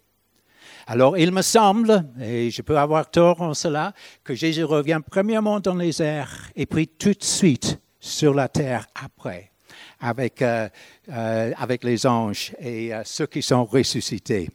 Alors, 0.86 1.16
il 1.16 1.32
me 1.32 1.42
semble, 1.42 2.04
et 2.20 2.50
je 2.50 2.62
peux 2.62 2.78
avoir 2.78 3.10
tort 3.10 3.40
en 3.40 3.54
cela, 3.54 3.92
que 4.22 4.34
Jésus 4.34 4.64
revient 4.64 5.00
premièrement 5.08 5.60
dans 5.60 5.74
les 5.74 6.02
airs 6.02 6.50
et 6.54 6.66
puis 6.66 6.88
tout 6.88 7.14
de 7.14 7.24
suite 7.24 7.78
sur 8.00 8.34
la 8.34 8.48
terre 8.48 8.86
après. 8.94 9.50
avec, 10.00 10.42
euh, 10.42 10.68
euh, 11.08 11.76
les 11.82 12.06
anges 12.06 12.54
et 12.58 12.92
ceux 13.04 13.26
qui 13.26 13.40
sont 13.40 13.64
ressuscités. 13.64 14.50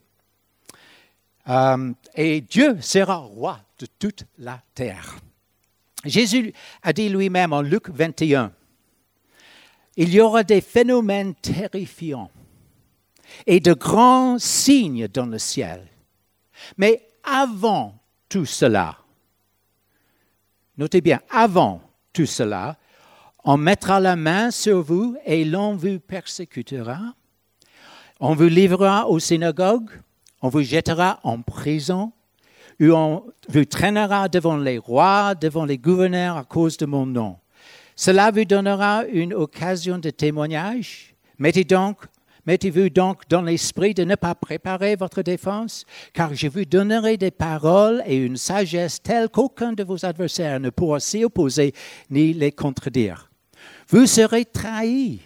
et 2.15 2.41
Dieu 2.41 2.77
sera 2.81 3.15
roi 3.15 3.59
de 3.79 3.87
toute 3.97 4.25
la 4.37 4.61
terre. 4.75 5.17
Jésus 6.05 6.53
a 6.83 6.93
dit 6.93 7.09
lui-même 7.09 7.51
en 7.51 7.61
Luc 7.61 7.89
21, 7.89 8.51
il 9.97 10.13
y 10.13 10.21
aura 10.21 10.43
des 10.43 10.61
phénomènes 10.61 11.35
terrifiants 11.35 12.31
et 13.45 13.59
de 13.59 13.73
grands 13.73 14.39
signes 14.39 15.07
dans 15.07 15.25
le 15.25 15.37
ciel. 15.37 15.88
Mais 16.77 17.07
avant 17.23 17.95
tout 18.27 18.45
cela, 18.45 18.97
notez 20.77 21.01
bien, 21.01 21.19
avant 21.29 21.81
tout 22.13 22.25
cela, 22.25 22.77
on 23.43 23.57
mettra 23.57 23.99
la 23.99 24.15
main 24.15 24.51
sur 24.51 24.81
vous 24.81 25.15
et 25.25 25.45
l'on 25.45 25.75
vous 25.75 25.99
persécutera. 25.99 26.99
On 28.19 28.35
vous 28.35 28.47
livrera 28.47 29.07
aux 29.07 29.19
synagogues, 29.19 29.91
on 30.41 30.49
vous 30.49 30.61
jettera 30.61 31.19
en 31.23 31.41
prison, 31.41 32.11
on 32.81 33.23
vous 33.47 33.65
traînera 33.65 34.29
devant 34.29 34.57
les 34.57 34.77
rois, 34.77 35.35
devant 35.35 35.65
les 35.65 35.77
gouverneurs 35.77 36.37
à 36.37 36.43
cause 36.43 36.77
de 36.77 36.85
mon 36.85 37.05
nom. 37.05 37.37
Cela 37.95 38.31
vous 38.31 38.45
donnera 38.45 39.05
une 39.05 39.33
occasion 39.33 39.97
de 39.97 40.09
témoignage. 40.09 41.13
Mettez 41.37 41.63
donc 41.63 41.97
Mettez-vous 42.45 42.89
donc 42.89 43.27
dans 43.29 43.41
l'esprit 43.41 43.93
de 43.93 44.03
ne 44.03 44.15
pas 44.15 44.35
préparer 44.35 44.95
votre 44.95 45.21
défense, 45.21 45.85
car 46.13 46.33
je 46.33 46.47
vous 46.47 46.65
donnerai 46.65 47.17
des 47.17 47.31
paroles 47.31 48.01
et 48.05 48.17
une 48.17 48.37
sagesse 48.37 49.01
telle 49.01 49.29
qu'aucun 49.29 49.73
de 49.73 49.83
vos 49.83 50.05
adversaires 50.05 50.59
ne 50.59 50.69
pourra 50.69 50.99
s'y 50.99 51.23
opposer 51.23 51.73
ni 52.09 52.33
les 52.33 52.51
contredire. 52.51 53.29
Vous 53.89 54.05
serez 54.05 54.45
trahis, 54.45 55.21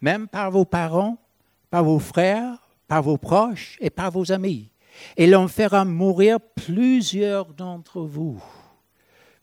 même 0.00 0.28
par 0.28 0.50
vos 0.50 0.64
parents, 0.64 1.18
par 1.70 1.84
vos 1.84 1.98
frères, 1.98 2.58
par 2.88 3.02
vos 3.02 3.18
proches 3.18 3.76
et 3.80 3.90
par 3.90 4.10
vos 4.10 4.32
amis, 4.32 4.70
et 5.16 5.26
l'on 5.26 5.48
fera 5.48 5.84
mourir 5.84 6.38
plusieurs 6.40 7.52
d'entre 7.52 8.00
vous. 8.00 8.42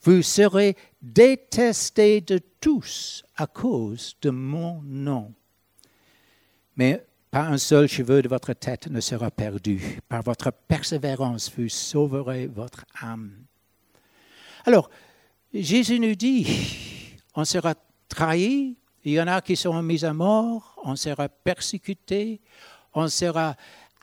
Vous 0.02 0.22
serez 0.22 0.76
détestés 1.02 2.20
de 2.22 2.40
tous 2.60 3.24
à 3.38 3.48
cause 3.48 4.16
de 4.22 4.32
mon 4.32 4.82
nom 4.84 5.34
mais 6.76 7.06
pas 7.32 7.48
un 7.48 7.58
seul 7.58 7.88
cheveu 7.88 8.22
de 8.22 8.28
votre 8.28 8.54
tête 8.54 8.88
ne 8.88 9.00
sera 9.00 9.32
perdu. 9.32 10.00
Par 10.08 10.22
votre 10.22 10.52
persévérance, 10.52 11.52
vous 11.58 11.68
sauverez 11.68 12.48
votre 12.48 12.86
âme. 13.02 13.32
Alors, 14.66 14.90
Jésus 15.54 16.00
nous 16.00 16.16
dit, 16.16 16.48
on 17.36 17.44
sera 17.44 17.74
trahi, 18.08 18.76
il 19.04 19.12
y 19.12 19.20
en 19.20 19.28
a 19.28 19.42
qui 19.42 19.56
seront 19.56 19.82
mis 19.82 20.06
à 20.06 20.14
mort, 20.14 20.80
on 20.84 20.96
sera 20.96 21.28
persécuté, 21.28 22.40
on 22.94 23.08
sera 23.08 23.56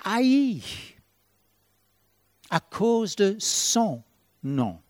haï 0.04 0.62
à 2.50 2.60
cause 2.60 3.14
de 3.16 3.36
son 3.38 4.02
nom. 4.42 4.80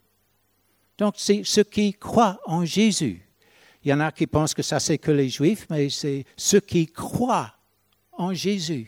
Donc, 0.97 1.13
c'est 1.17 1.43
ceux 1.43 1.63
qui 1.63 1.93
croient 1.93 2.39
en 2.45 2.65
Jésus. 2.65 3.27
Il 3.83 3.89
y 3.89 3.93
en 3.93 3.99
a 3.99 4.11
qui 4.11 4.27
pensent 4.27 4.53
que 4.53 4.63
ça, 4.63 4.79
c'est 4.79 4.97
que 4.97 5.11
les 5.11 5.29
Juifs, 5.29 5.67
mais 5.69 5.89
c'est 5.89 6.25
ceux 6.35 6.59
qui 6.59 6.87
croient 6.87 7.53
en 8.21 8.33
Jésus. 8.33 8.87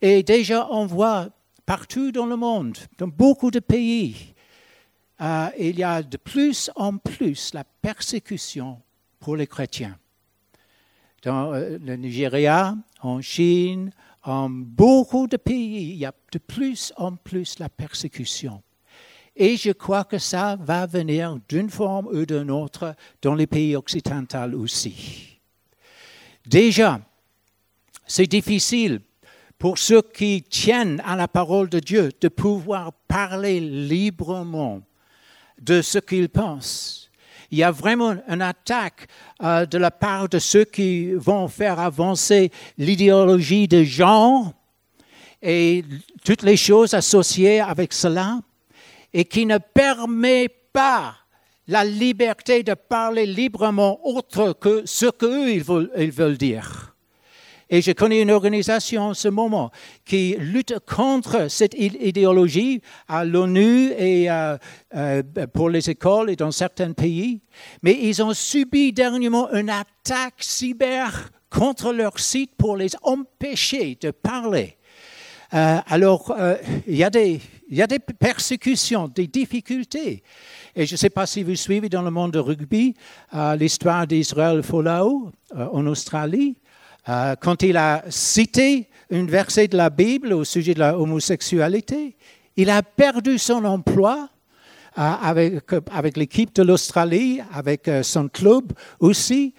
Et 0.00 0.22
déjà, 0.22 0.66
on 0.70 0.86
voit 0.86 1.28
partout 1.66 2.10
dans 2.10 2.26
le 2.26 2.36
monde, 2.36 2.78
dans 2.98 3.08
beaucoup 3.08 3.50
de 3.50 3.60
pays, 3.60 4.34
euh, 5.20 5.48
il 5.58 5.78
y 5.78 5.84
a 5.84 6.02
de 6.02 6.16
plus 6.16 6.70
en 6.74 6.96
plus 6.96 7.52
la 7.54 7.62
persécution 7.62 8.80
pour 9.20 9.36
les 9.36 9.46
chrétiens. 9.46 9.96
Dans 11.22 11.52
euh, 11.52 11.78
le 11.78 11.94
Nigeria, 11.96 12.74
en 13.02 13.20
Chine, 13.20 13.92
en 14.24 14.48
beaucoup 14.48 15.28
de 15.28 15.36
pays, 15.36 15.92
il 15.92 15.96
y 15.96 16.06
a 16.06 16.14
de 16.32 16.38
plus 16.38 16.92
en 16.96 17.14
plus 17.14 17.58
la 17.58 17.68
persécution. 17.68 18.62
Et 19.36 19.56
je 19.56 19.72
crois 19.72 20.04
que 20.04 20.18
ça 20.18 20.56
va 20.56 20.86
venir 20.86 21.38
d'une 21.48 21.70
forme 21.70 22.06
ou 22.06 22.24
d'une 22.26 22.50
autre 22.50 22.94
dans 23.20 23.34
les 23.34 23.46
pays 23.46 23.76
occidentaux 23.76 24.58
aussi. 24.58 25.38
Déjà, 26.46 27.00
c'est 28.12 28.26
difficile 28.26 29.00
pour 29.58 29.78
ceux 29.78 30.02
qui 30.02 30.42
tiennent 30.42 31.02
à 31.06 31.16
la 31.16 31.28
parole 31.28 31.70
de 31.70 31.78
Dieu 31.78 32.10
de 32.20 32.28
pouvoir 32.28 32.92
parler 33.08 33.58
librement 33.58 34.82
de 35.58 35.80
ce 35.80 35.98
qu'ils 35.98 36.28
pensent. 36.28 37.10
Il 37.50 37.56
y 37.56 37.62
a 37.62 37.70
vraiment 37.70 38.14
une 38.28 38.42
attaque 38.42 39.08
euh, 39.42 39.64
de 39.64 39.78
la 39.78 39.90
part 39.90 40.28
de 40.28 40.38
ceux 40.38 40.66
qui 40.66 41.14
vont 41.14 41.48
faire 41.48 41.80
avancer 41.80 42.50
l'idéologie 42.76 43.66
de 43.66 43.82
genre 43.82 44.52
et 45.40 45.82
toutes 46.22 46.42
les 46.42 46.58
choses 46.58 46.92
associées 46.92 47.60
avec 47.60 47.94
cela 47.94 48.40
et 49.14 49.24
qui 49.24 49.46
ne 49.46 49.56
permet 49.56 50.50
pas 50.74 51.14
la 51.66 51.82
liberté 51.82 52.62
de 52.62 52.74
parler 52.74 53.24
librement 53.24 54.06
autre 54.06 54.52
que 54.52 54.82
ce 54.84 55.06
qu'eux 55.06 55.50
ils 55.50 55.64
ils 55.96 56.12
veulent 56.12 56.36
dire. 56.36 56.91
Et 57.74 57.80
je 57.80 57.90
connais 57.92 58.20
une 58.20 58.30
organisation 58.30 59.08
en 59.08 59.14
ce 59.14 59.28
moment 59.28 59.70
qui 60.04 60.36
lutte 60.38 60.74
contre 60.80 61.50
cette 61.50 61.72
idéologie 61.74 62.82
à 63.08 63.24
l'ONU 63.24 63.92
et 63.92 64.30
euh, 64.30 64.58
euh, 64.94 65.22
pour 65.54 65.70
les 65.70 65.88
écoles 65.88 66.28
et 66.28 66.36
dans 66.36 66.50
certains 66.50 66.92
pays. 66.92 67.40
Mais 67.82 67.98
ils 67.98 68.22
ont 68.22 68.34
subi 68.34 68.92
dernièrement 68.92 69.50
une 69.54 69.70
attaque 69.70 70.34
cyber 70.40 71.30
contre 71.48 71.94
leur 71.94 72.20
site 72.20 72.50
pour 72.58 72.76
les 72.76 72.90
empêcher 73.00 73.96
de 73.98 74.10
parler. 74.10 74.76
Euh, 75.54 75.78
alors, 75.86 76.36
il 76.86 76.96
y, 76.96 77.04
a 77.04 77.08
des, 77.08 77.40
il 77.70 77.78
y 77.78 77.82
a 77.82 77.86
des 77.86 78.00
persécutions, 78.00 79.08
des 79.08 79.28
difficultés. 79.28 80.22
Et 80.76 80.84
je 80.84 80.92
ne 80.92 80.98
sais 80.98 81.10
pas 81.10 81.24
si 81.24 81.42
vous 81.42 81.54
suivez 81.54 81.88
dans 81.88 82.02
le 82.02 82.10
monde 82.10 82.32
de 82.32 82.38
rugby 82.38 82.94
l'histoire 83.58 84.06
d'Israël 84.06 84.62
Folau 84.62 85.30
en 85.54 85.86
Australie. 85.86 86.56
Euh, 87.08 87.34
quand 87.40 87.62
il 87.62 87.76
a 87.76 88.04
cité 88.10 88.88
un 89.10 89.26
verset 89.26 89.68
de 89.68 89.76
la 89.76 89.90
Bible 89.90 90.32
au 90.32 90.44
sujet 90.44 90.74
de 90.74 90.78
la 90.78 90.96
homosexualité, 90.96 92.16
il 92.56 92.70
a 92.70 92.82
perdu 92.82 93.38
son 93.38 93.64
emploi 93.64 94.28
euh, 94.98 95.10
avec, 95.22 96.16
l'équipe 96.16 96.54
de 96.54 96.62
l'Australie, 96.62 97.40
avec 97.52 97.88
euh, 97.88 98.02
son 98.02 98.28
club 98.28 98.72
aussi. 99.00 99.54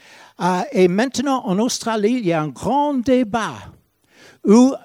et 0.71 0.87
maintenant, 0.87 1.43
en 1.45 1.59
Australie, 1.59 2.17
il 2.19 2.27
y 2.27 2.33
a 2.33 2.41
un 2.41 2.49
grand 2.49 2.93
débat 2.93 3.55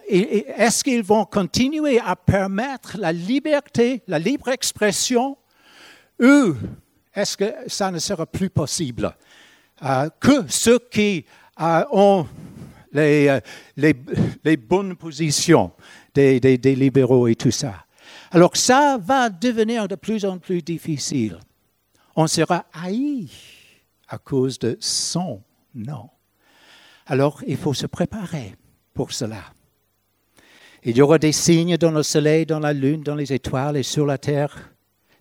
est-ce 0.08 0.84
qu'ils 0.84 1.02
vont 1.02 1.24
continuer 1.24 1.98
à 1.98 2.14
permettre 2.14 2.96
la 2.96 3.12
liberté, 3.12 4.04
la 4.06 4.20
libre 4.20 4.50
expression, 4.50 5.36
ou 6.20 6.54
est-ce 7.12 7.36
que 7.36 7.52
ça 7.66 7.90
ne 7.90 7.98
sera 7.98 8.24
plus 8.24 8.50
possible? 8.50 9.12
Que 10.20 10.46
ceux 10.48 10.78
qui 10.78 11.24
ont 11.58 12.24
euh, 12.96 13.40
les, 13.76 14.56
bonnes 14.56 14.96
positions 14.96 15.72
des, 16.14 16.40
des, 16.40 16.74
libéraux 16.74 17.28
et 17.28 17.34
tout 17.34 17.50
ça. 17.50 17.84
Alors 18.30 18.56
ça 18.56 18.98
va 19.00 19.30
devenir 19.30 19.88
de 19.88 19.94
plus 19.94 20.24
en 20.24 20.38
plus 20.38 20.62
difficile. 20.62 21.38
On 22.16 22.26
sera 22.26 22.66
haï 22.72 23.28
à 24.08 24.18
cause 24.18 24.58
de 24.58 24.76
son 24.80 25.42
nom. 25.74 26.10
Alors 27.06 27.42
il 27.46 27.56
faut 27.56 27.74
se 27.74 27.86
préparer 27.86 28.54
pour 28.94 29.12
cela. 29.12 29.44
Il 30.84 30.96
y 30.96 31.02
aura 31.02 31.18
des 31.18 31.32
signes 31.32 31.76
dans 31.76 31.90
le 31.90 32.02
soleil, 32.02 32.46
dans 32.46 32.60
la 32.60 32.72
lune, 32.72 33.02
dans 33.02 33.14
les 33.14 33.32
étoiles 33.32 33.76
et 33.76 33.82
sur 33.82 34.06
la 34.06 34.18
terre. 34.18 34.72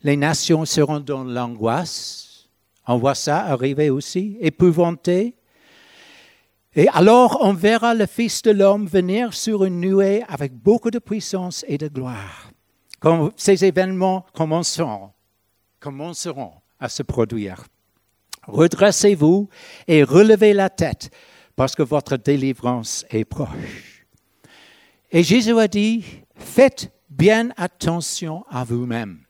Les 0.03 0.15
nations 0.15 0.65
seront 0.65 0.99
dans 0.99 1.23
l'angoisse. 1.23 2.47
On 2.87 2.97
voit 2.97 3.15
ça 3.15 3.39
arriver 3.39 3.89
aussi, 3.89 4.37
épouvantées, 4.39 5.35
et 6.77 6.87
alors 6.89 7.39
on 7.41 7.53
verra 7.53 7.95
le 7.95 8.05
Fils 8.05 8.43
de 8.43 8.51
l'homme 8.51 8.85
venir 8.85 9.33
sur 9.33 9.65
une 9.65 9.79
nuée 9.79 10.23
avec 10.29 10.53
beaucoup 10.53 10.91
de 10.91 10.99
puissance 10.99 11.65
et 11.67 11.79
de 11.79 11.87
gloire. 11.87 12.51
Quand 12.99 13.31
ces 13.35 13.65
événements 13.65 14.27
commenceront, 14.35 15.09
commenceront 15.79 16.53
à 16.79 16.87
se 16.87 17.01
produire. 17.01 17.65
Redressez-vous 18.43 19.49
et 19.87 20.03
relevez 20.03 20.53
la 20.53 20.69
tête 20.69 21.09
parce 21.55 21.73
que 21.73 21.81
votre 21.81 22.15
délivrance 22.15 23.05
est 23.09 23.25
proche. 23.25 24.05
Et 25.11 25.23
Jésus 25.23 25.57
a 25.57 25.67
dit, 25.67 26.05
faites 26.35 26.91
bien 27.09 27.49
attention 27.57 28.45
à 28.51 28.63
vous-même, 28.63 29.23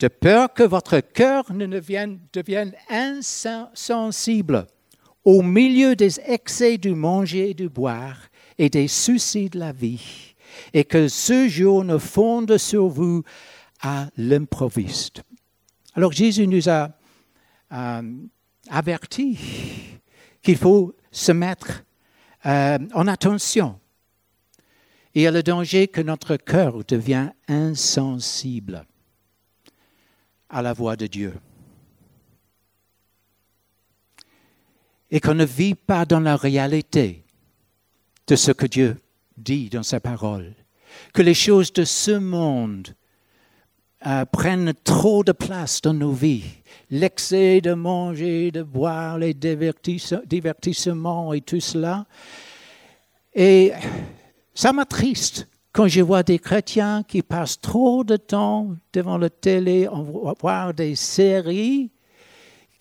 de 0.00 0.08
peur 0.08 0.52
que 0.52 0.64
votre 0.64 1.00
cœur 1.00 1.50
ne 1.50 1.64
devienne, 1.64 2.20
devienne 2.34 2.74
insensible 2.90 4.66
au 5.24 5.42
milieu 5.42 5.94
des 5.96 6.20
excès 6.20 6.78
du 6.78 6.94
manger 6.94 7.50
et 7.50 7.54
du 7.54 7.68
boire 7.68 8.18
et 8.58 8.68
des 8.68 8.88
soucis 8.88 9.48
de 9.48 9.58
la 9.58 9.72
vie, 9.72 10.34
et 10.72 10.84
que 10.84 11.08
ce 11.08 11.48
jour 11.48 11.84
ne 11.84 11.98
fonde 11.98 12.58
sur 12.58 12.88
vous 12.88 13.22
à 13.80 14.08
l'improviste. 14.16 15.22
Alors 15.94 16.12
Jésus 16.12 16.46
nous 16.46 16.68
a 16.68 16.90
euh, 17.72 18.02
avertis 18.68 19.38
qu'il 20.42 20.56
faut 20.56 20.94
se 21.10 21.32
mettre 21.32 21.84
euh, 22.46 22.78
en 22.94 23.06
attention. 23.06 23.78
Il 25.14 25.22
y 25.22 25.26
a 25.26 25.30
le 25.30 25.42
danger 25.42 25.88
que 25.88 26.00
notre 26.00 26.36
cœur 26.36 26.84
devienne 26.84 27.34
insensible 27.46 28.86
à 30.48 30.62
la 30.62 30.72
voix 30.72 30.96
de 30.96 31.06
Dieu. 31.06 31.34
Et 35.12 35.20
qu'on 35.20 35.34
ne 35.34 35.44
vit 35.44 35.76
pas 35.76 36.04
dans 36.04 36.18
la 36.18 36.34
réalité 36.34 37.22
de 38.26 38.34
ce 38.34 38.50
que 38.50 38.66
Dieu 38.66 38.96
dit 39.36 39.68
dans 39.68 39.84
sa 39.84 40.00
parole. 40.00 40.54
Que 41.12 41.22
les 41.22 41.34
choses 41.34 41.72
de 41.72 41.84
ce 41.84 42.12
monde 42.12 42.94
euh, 44.06 44.24
prennent 44.24 44.74
trop 44.82 45.22
de 45.22 45.32
place 45.32 45.80
dans 45.80 45.94
nos 45.94 46.12
vies. 46.12 46.44
L'excès 46.90 47.60
de 47.60 47.72
manger, 47.72 48.50
de 48.50 48.62
boire, 48.62 49.18
les 49.18 49.32
divertissements 49.34 51.32
et 51.32 51.40
tout 51.40 51.60
cela. 51.60 52.04
Et 53.34 53.72
ça 54.54 54.72
m'attriste 54.72 55.46
quand 55.72 55.88
je 55.88 56.00
vois 56.00 56.22
des 56.22 56.38
chrétiens 56.38 57.02
qui 57.02 57.22
passent 57.22 57.60
trop 57.60 58.04
de 58.04 58.16
temps 58.16 58.74
devant 58.92 59.16
la 59.16 59.30
télé, 59.30 59.86
à 59.86 60.34
voir 60.40 60.74
des 60.74 60.94
séries 60.96 61.90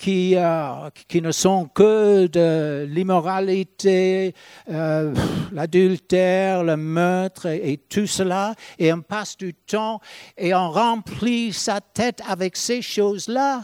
qui, 0.02 0.36
euh, 0.36 0.90
qui 1.08 1.22
ne 1.22 1.32
sont 1.32 1.68
que 1.68 2.26
de 2.26 2.88
l'immoralité, 2.90 4.34
euh, 4.68 5.14
l'adultère, 5.52 6.64
le 6.64 6.76
meurtre 6.76 7.46
et, 7.46 7.78
tout 7.78 8.08
cela, 8.08 8.56
et 8.80 8.92
on 8.92 9.02
passe 9.02 9.38
du 9.38 9.54
temps 9.54 10.02
et 10.36 10.56
on 10.56 10.72
remplit 10.72 11.54
sa 11.54 11.82
tête 11.82 12.20
avec 12.28 12.58
ces 12.58 12.82
choses-là. 12.82 13.64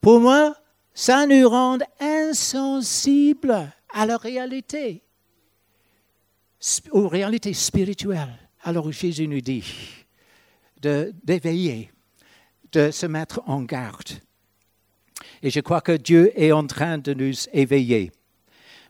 Pour 0.00 0.20
moi, 0.20 0.54
ça 0.94 1.26
nous 1.26 1.46
rend 1.46 1.76
insensibles 2.00 3.70
à 3.92 4.06
la 4.06 4.16
réalité 4.16 5.02
aux 6.90 7.08
réalités 7.08 7.52
spirituelles. 7.52 8.38
Alors 8.62 8.90
Jésus 8.92 9.28
nous 9.28 9.42
dit 9.42 9.64
d'éveiller, 10.80 11.90
de, 12.72 12.90
se 12.90 13.04
mettre 13.04 13.42
en 13.46 13.60
garde. 13.60 14.22
Et 15.42 15.50
je 15.50 15.60
crois 15.60 15.80
que 15.80 15.92
Dieu 15.92 16.32
est 16.40 16.52
en 16.52 16.66
train 16.66 16.98
de 16.98 17.14
nous 17.14 17.32
éveiller. 17.52 18.12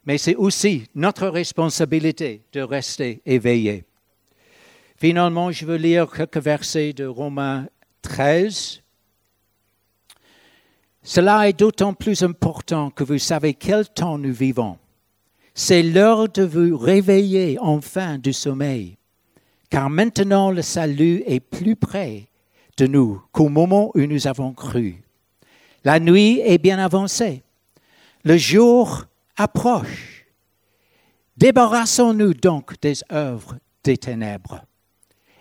Mais 0.04 0.18
c'est 0.18 0.34
aussi 0.34 0.84
notre 0.94 1.28
responsabilité 1.28 2.42
de 2.52 2.60
rester 2.60 3.22
éveillés. 3.26 3.84
Finalement, 4.96 5.50
je 5.50 5.64
veux 5.64 5.76
lire 5.76 6.10
quelques 6.10 6.38
versets 6.38 6.92
de 6.92 7.06
Romains 7.06 7.68
13. 8.02 8.82
Cela 11.02 11.48
est 11.48 11.58
d'autant 11.58 11.94
plus 11.94 12.22
important 12.22 12.90
que 12.90 13.04
vous 13.04 13.18
savez 13.18 13.54
quel 13.54 13.88
temps 13.88 14.18
nous 14.18 14.32
vivons. 14.32 14.78
C'est 15.54 15.82
l'heure 15.82 16.28
de 16.28 16.42
vous 16.42 16.76
réveiller 16.76 17.58
enfin 17.60 18.18
du 18.18 18.32
sommeil, 18.32 18.96
car 19.68 19.90
maintenant 19.90 20.50
le 20.50 20.62
salut 20.62 21.22
est 21.26 21.40
plus 21.40 21.76
près 21.76 22.28
de 22.76 22.86
nous 22.86 23.22
qu'au 23.32 23.48
moment 23.48 23.90
où 23.94 24.00
nous 24.00 24.26
avons 24.26 24.52
cru. 24.52 25.02
La 25.84 25.98
nuit 25.98 26.40
est 26.44 26.58
bien 26.58 26.78
avancée, 26.78 27.42
le 28.24 28.36
jour 28.36 29.04
approche. 29.36 30.26
Débarrassons-nous 31.36 32.34
donc 32.34 32.78
des 32.82 32.96
œuvres 33.10 33.56
des 33.82 33.96
ténèbres 33.96 34.62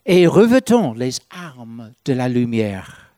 et 0.06 0.28
revêtons 0.28 0.94
les 0.94 1.12
armes 1.30 1.92
de 2.06 2.14
la 2.14 2.30
lumière. 2.30 3.14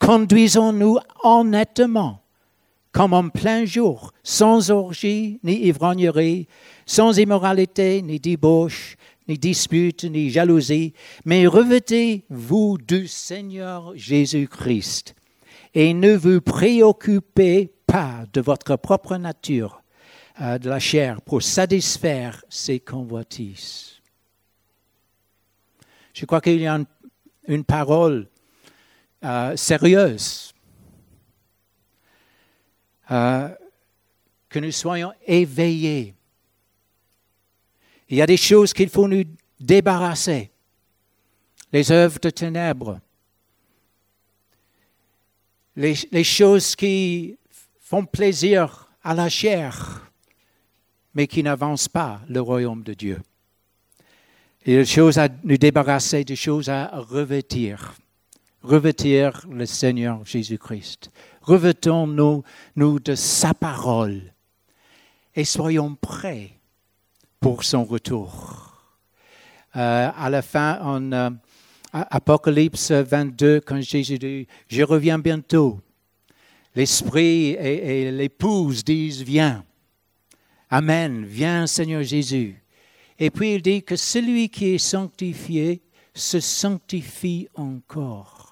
Conduisons-nous 0.00 0.98
honnêtement 1.22 2.22
comme 2.90 3.12
en 3.12 3.28
plein 3.28 3.64
jour, 3.64 4.12
sans 4.24 4.70
orgie 4.70 5.38
ni 5.44 5.66
ivrognerie, 5.66 6.48
sans 6.86 7.16
immoralité 7.18 8.02
ni 8.02 8.18
débauche, 8.18 8.96
ni 9.28 9.38
dispute, 9.38 10.04
ni 10.04 10.30
jalousie, 10.30 10.94
mais 11.24 11.46
revêtez-vous 11.46 12.78
du 12.78 13.06
Seigneur 13.06 13.92
Jésus-Christ 13.94 15.14
et 15.80 15.94
ne 15.94 16.16
vous 16.16 16.40
préoccupez 16.40 17.72
pas 17.86 18.24
de 18.32 18.40
votre 18.40 18.74
propre 18.74 19.16
nature, 19.16 19.80
euh, 20.40 20.58
de 20.58 20.68
la 20.68 20.80
chair, 20.80 21.22
pour 21.22 21.40
satisfaire 21.40 22.44
ses 22.48 22.80
convoitises. 22.80 24.00
Je 26.12 26.26
crois 26.26 26.40
qu'il 26.40 26.60
y 26.60 26.66
a 26.66 26.80
une, 27.46 27.62
parole 27.62 28.26
euh, 29.22 29.54
sérieuse 29.54 30.52
euh, 33.12 33.48
que 34.48 34.58
nous 34.58 34.72
soyons 34.72 35.12
éveillés. 35.24 36.12
Il 38.08 38.16
y 38.16 38.22
a 38.22 38.26
des 38.26 38.36
choses 38.36 38.72
qu'il 38.72 38.88
faut 38.88 39.06
nous 39.06 39.22
débarrasser. 39.60 40.50
Les 41.72 41.92
œuvres 41.92 42.18
de 42.18 42.30
ténèbres. 42.30 42.98
Les, 45.78 46.24
choses 46.24 46.74
qui 46.74 47.38
font 47.78 48.04
plaisir 48.04 48.90
à 49.04 49.14
la 49.14 49.28
chair, 49.28 50.10
mais 51.14 51.28
qui 51.28 51.40
n'avancent 51.44 51.88
pas 51.88 52.20
le 52.28 52.40
royaume 52.40 52.82
de 52.82 52.94
Dieu. 52.94 53.20
Il 54.66 54.72
y 54.72 54.76
des 54.76 54.84
choses 54.84 55.18
à 55.18 55.28
nous 55.44 55.56
débarrasser, 55.56 56.24
des 56.24 56.34
choses 56.34 56.68
à 56.68 56.88
revêtir. 56.98 57.94
Revêtir 58.60 59.46
le 59.48 59.66
Seigneur 59.66 60.26
Jésus-Christ. 60.26 61.12
Revêtons-nous 61.42 62.42
nous 62.74 62.98
de 62.98 63.14
sa 63.14 63.54
parole 63.54 64.34
et 65.36 65.44
soyons 65.44 65.94
prêts 65.94 66.58
pour 67.38 67.62
son 67.62 67.84
retour. 67.84 68.82
Euh, 69.76 70.10
à 70.16 70.28
la 70.28 70.42
fin, 70.42 70.80
en 70.80 71.12
euh, 71.12 71.30
Apocalypse 71.92 72.90
22, 72.90 73.60
quand 73.60 73.80
Jésus 73.80 74.18
dit, 74.18 74.46
je 74.68 74.82
reviens 74.82 75.18
bientôt, 75.18 75.80
l'Esprit 76.74 77.50
et, 77.50 78.02
et 78.02 78.10
l'épouse 78.10 78.84
disent, 78.84 79.22
viens. 79.22 79.64
Amen, 80.70 81.24
viens 81.24 81.66
Seigneur 81.66 82.02
Jésus. 82.02 82.62
Et 83.18 83.30
puis 83.30 83.54
il 83.54 83.62
dit 83.62 83.82
que 83.82 83.96
celui 83.96 84.48
qui 84.50 84.74
est 84.74 84.78
sanctifié 84.78 85.82
se 86.14 86.40
sanctifie 86.40 87.48
encore. 87.54 88.48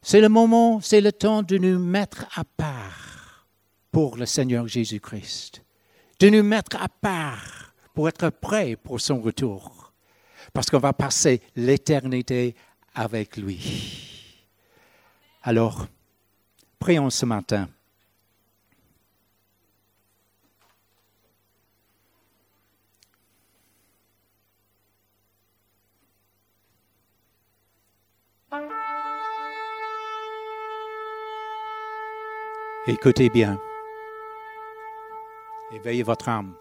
C'est 0.00 0.20
le 0.20 0.28
moment, 0.28 0.80
c'est 0.80 1.00
le 1.00 1.12
temps 1.12 1.42
de 1.42 1.58
nous 1.58 1.78
mettre 1.78 2.26
à 2.34 2.44
part 2.44 3.46
pour 3.92 4.16
le 4.16 4.26
Seigneur 4.26 4.66
Jésus-Christ, 4.66 5.62
de 6.18 6.28
nous 6.28 6.42
mettre 6.42 6.76
à 6.82 6.88
part 6.88 7.74
pour 7.94 8.08
être 8.08 8.30
prêts 8.30 8.74
pour 8.74 9.00
son 9.00 9.20
retour, 9.20 9.81
parce 10.52 10.70
qu'on 10.70 10.78
va 10.78 10.92
passer 10.92 11.40
l'éternité 11.56 12.54
avec 12.94 13.36
lui. 13.36 14.46
Alors, 15.42 15.86
prions 16.78 17.10
ce 17.10 17.26
matin. 17.26 17.68
Écoutez 32.86 33.28
bien. 33.30 33.60
Éveillez 35.72 36.02
votre 36.02 36.28
âme. 36.28 36.54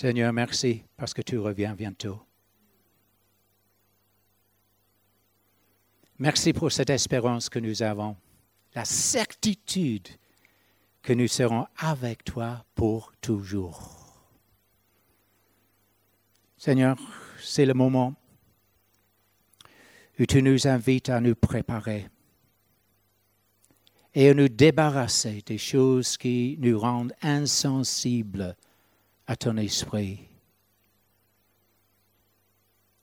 Seigneur, 0.00 0.32
merci 0.32 0.84
parce 0.96 1.12
que 1.12 1.22
tu 1.22 1.38
reviens 1.38 1.74
bientôt. 1.74 2.20
Merci 6.20 6.52
pour 6.52 6.70
cette 6.70 6.90
espérance 6.90 7.48
que 7.48 7.58
nous 7.58 7.82
avons, 7.82 8.16
la 8.76 8.84
certitude 8.84 10.06
que 11.02 11.12
nous 11.12 11.26
serons 11.26 11.66
avec 11.78 12.22
toi 12.22 12.64
pour 12.76 13.12
toujours. 13.20 14.30
Seigneur, 16.56 16.96
c'est 17.40 17.66
le 17.66 17.74
moment 17.74 18.14
où 20.20 20.26
tu 20.26 20.40
nous 20.44 20.68
invites 20.68 21.08
à 21.08 21.20
nous 21.20 21.34
préparer 21.34 22.06
et 24.14 24.28
à 24.28 24.34
nous 24.34 24.48
débarrasser 24.48 25.42
des 25.44 25.58
choses 25.58 26.16
qui 26.16 26.56
nous 26.60 26.78
rendent 26.78 27.14
insensibles 27.20 28.54
à 29.28 29.36
ton 29.36 29.56
esprit. 29.56 30.28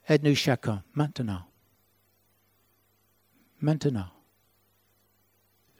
Aide-nous 0.09 0.35
chacun 0.35 0.83
maintenant 0.93 1.45
maintenant. 3.65 4.11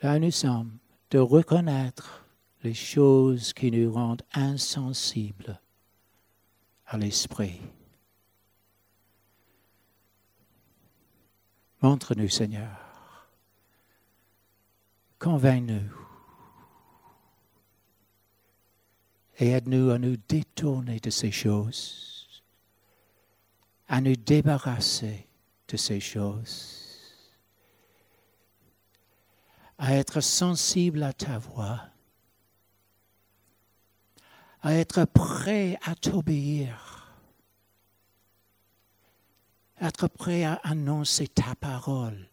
là 0.02 0.20
nous 0.20 0.32
sommes, 0.32 0.78
de 1.12 1.20
reconnaître 1.20 2.26
les 2.64 2.74
choses 2.74 3.54
qui 3.54 3.70
nous 3.72 3.92
rendent 3.94 4.24
insensibles 4.34 5.62
à 6.88 6.98
l'esprit. 6.98 7.62
Montre-nous, 11.82 12.30
Seigneur. 12.30 13.30
Convainc-nous. 15.20 16.05
Et 19.38 19.50
aide-nous 19.50 19.92
à 19.92 19.98
nous 19.98 20.18
détourner 20.30 21.00
de 21.00 21.10
ces 21.10 21.32
choses, 21.32 22.44
à 23.88 24.02
nous 24.02 24.16
débarrasser 24.16 25.28
de 25.68 25.78
ces 25.78 26.00
choses, 26.00 26.82
à 29.78 29.96
être 29.96 30.22
sensible 30.22 31.04
à 31.04 31.12
ta 31.12 31.38
voix, 31.38 31.82
à 34.62 34.74
être 34.74 35.06
prêt 35.06 35.78
à 35.84 35.96
t'obéir 35.96 36.96
être 39.82 40.08
prêt 40.08 40.44
à 40.44 40.60
annoncer 40.64 41.28
ta 41.28 41.56
parole 41.56 42.30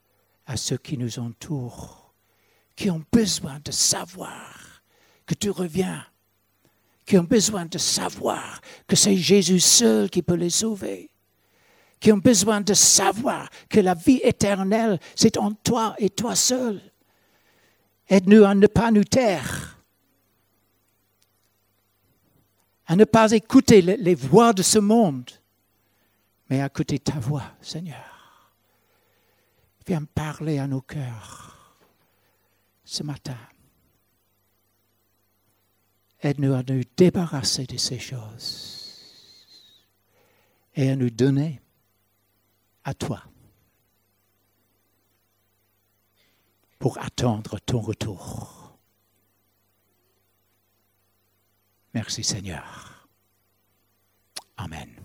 à 0.47 0.57
ceux 0.57 0.77
qui 0.77 0.99
nous 0.99 1.19
entourent, 1.19 2.15
qui 2.77 2.91
ont 2.91 3.05
besoin 3.13 3.61
de 3.65 3.71
savoir 3.71 4.83
que 5.27 5.35
tu 5.35 5.51
reviens, 5.51 6.05
qui 7.05 7.19
ont 7.19 7.25
besoin 7.25 7.67
de 7.67 7.79
savoir 7.79 8.61
que 8.87 8.97
c'est 8.97 9.17
Jésus 9.17 9.61
seul 9.61 10.09
qui 10.09 10.23
peut 10.23 10.35
les 10.35 10.51
sauver, 10.51 11.11
qui 12.01 12.13
ont 12.13 12.19
besoin 12.19 12.61
de 12.61 12.75
savoir 12.75 13.49
que 13.69 13.81
la 13.81 13.95
vie 13.95 14.21
éternelle, 14.23 14.99
c'est 15.15 15.37
en 15.37 15.53
toi 15.53 15.95
et 15.99 16.11
toi 16.11 16.35
seul. 16.35 16.81
Aide-nous 18.09 18.45
à 18.45 18.55
ne 18.55 18.67
pas 18.67 18.91
nous 18.91 19.05
taire, 19.05 19.79
à 22.87 22.97
ne 22.97 23.05
pas 23.05 23.33
écouter 23.33 23.83
les 23.83 24.15
voix 24.15 24.53
de 24.53 24.63
ce 24.63 24.79
monde, 24.79 25.31
mais 26.51 26.61
à 26.61 26.69
de 26.69 26.97
ta 26.99 27.19
voix, 27.19 27.45
Seigneur. 27.63 28.53
Viens 29.87 30.05
parler 30.05 30.59
à 30.59 30.67
nos 30.67 30.83
cœurs 30.83 31.79
ce 32.85 33.03
matin. 33.03 33.39
Aide-nous 36.23 36.55
à 36.55 36.63
nous 36.63 36.83
débarrasser 36.97 37.67
de 37.67 37.77
ces 37.77 37.99
choses 37.99 38.73
et 40.75 40.89
à 40.91 40.97
nous 40.97 41.11
donner 41.11 41.61
à 42.85 42.95
toi 42.95 43.25
pour 46.79 46.99
attendre 46.99 47.59
ton 47.59 47.81
retour. 47.81 48.79
Merci 51.95 52.25
Seigneur. 52.25 53.09
Amen. 54.57 55.02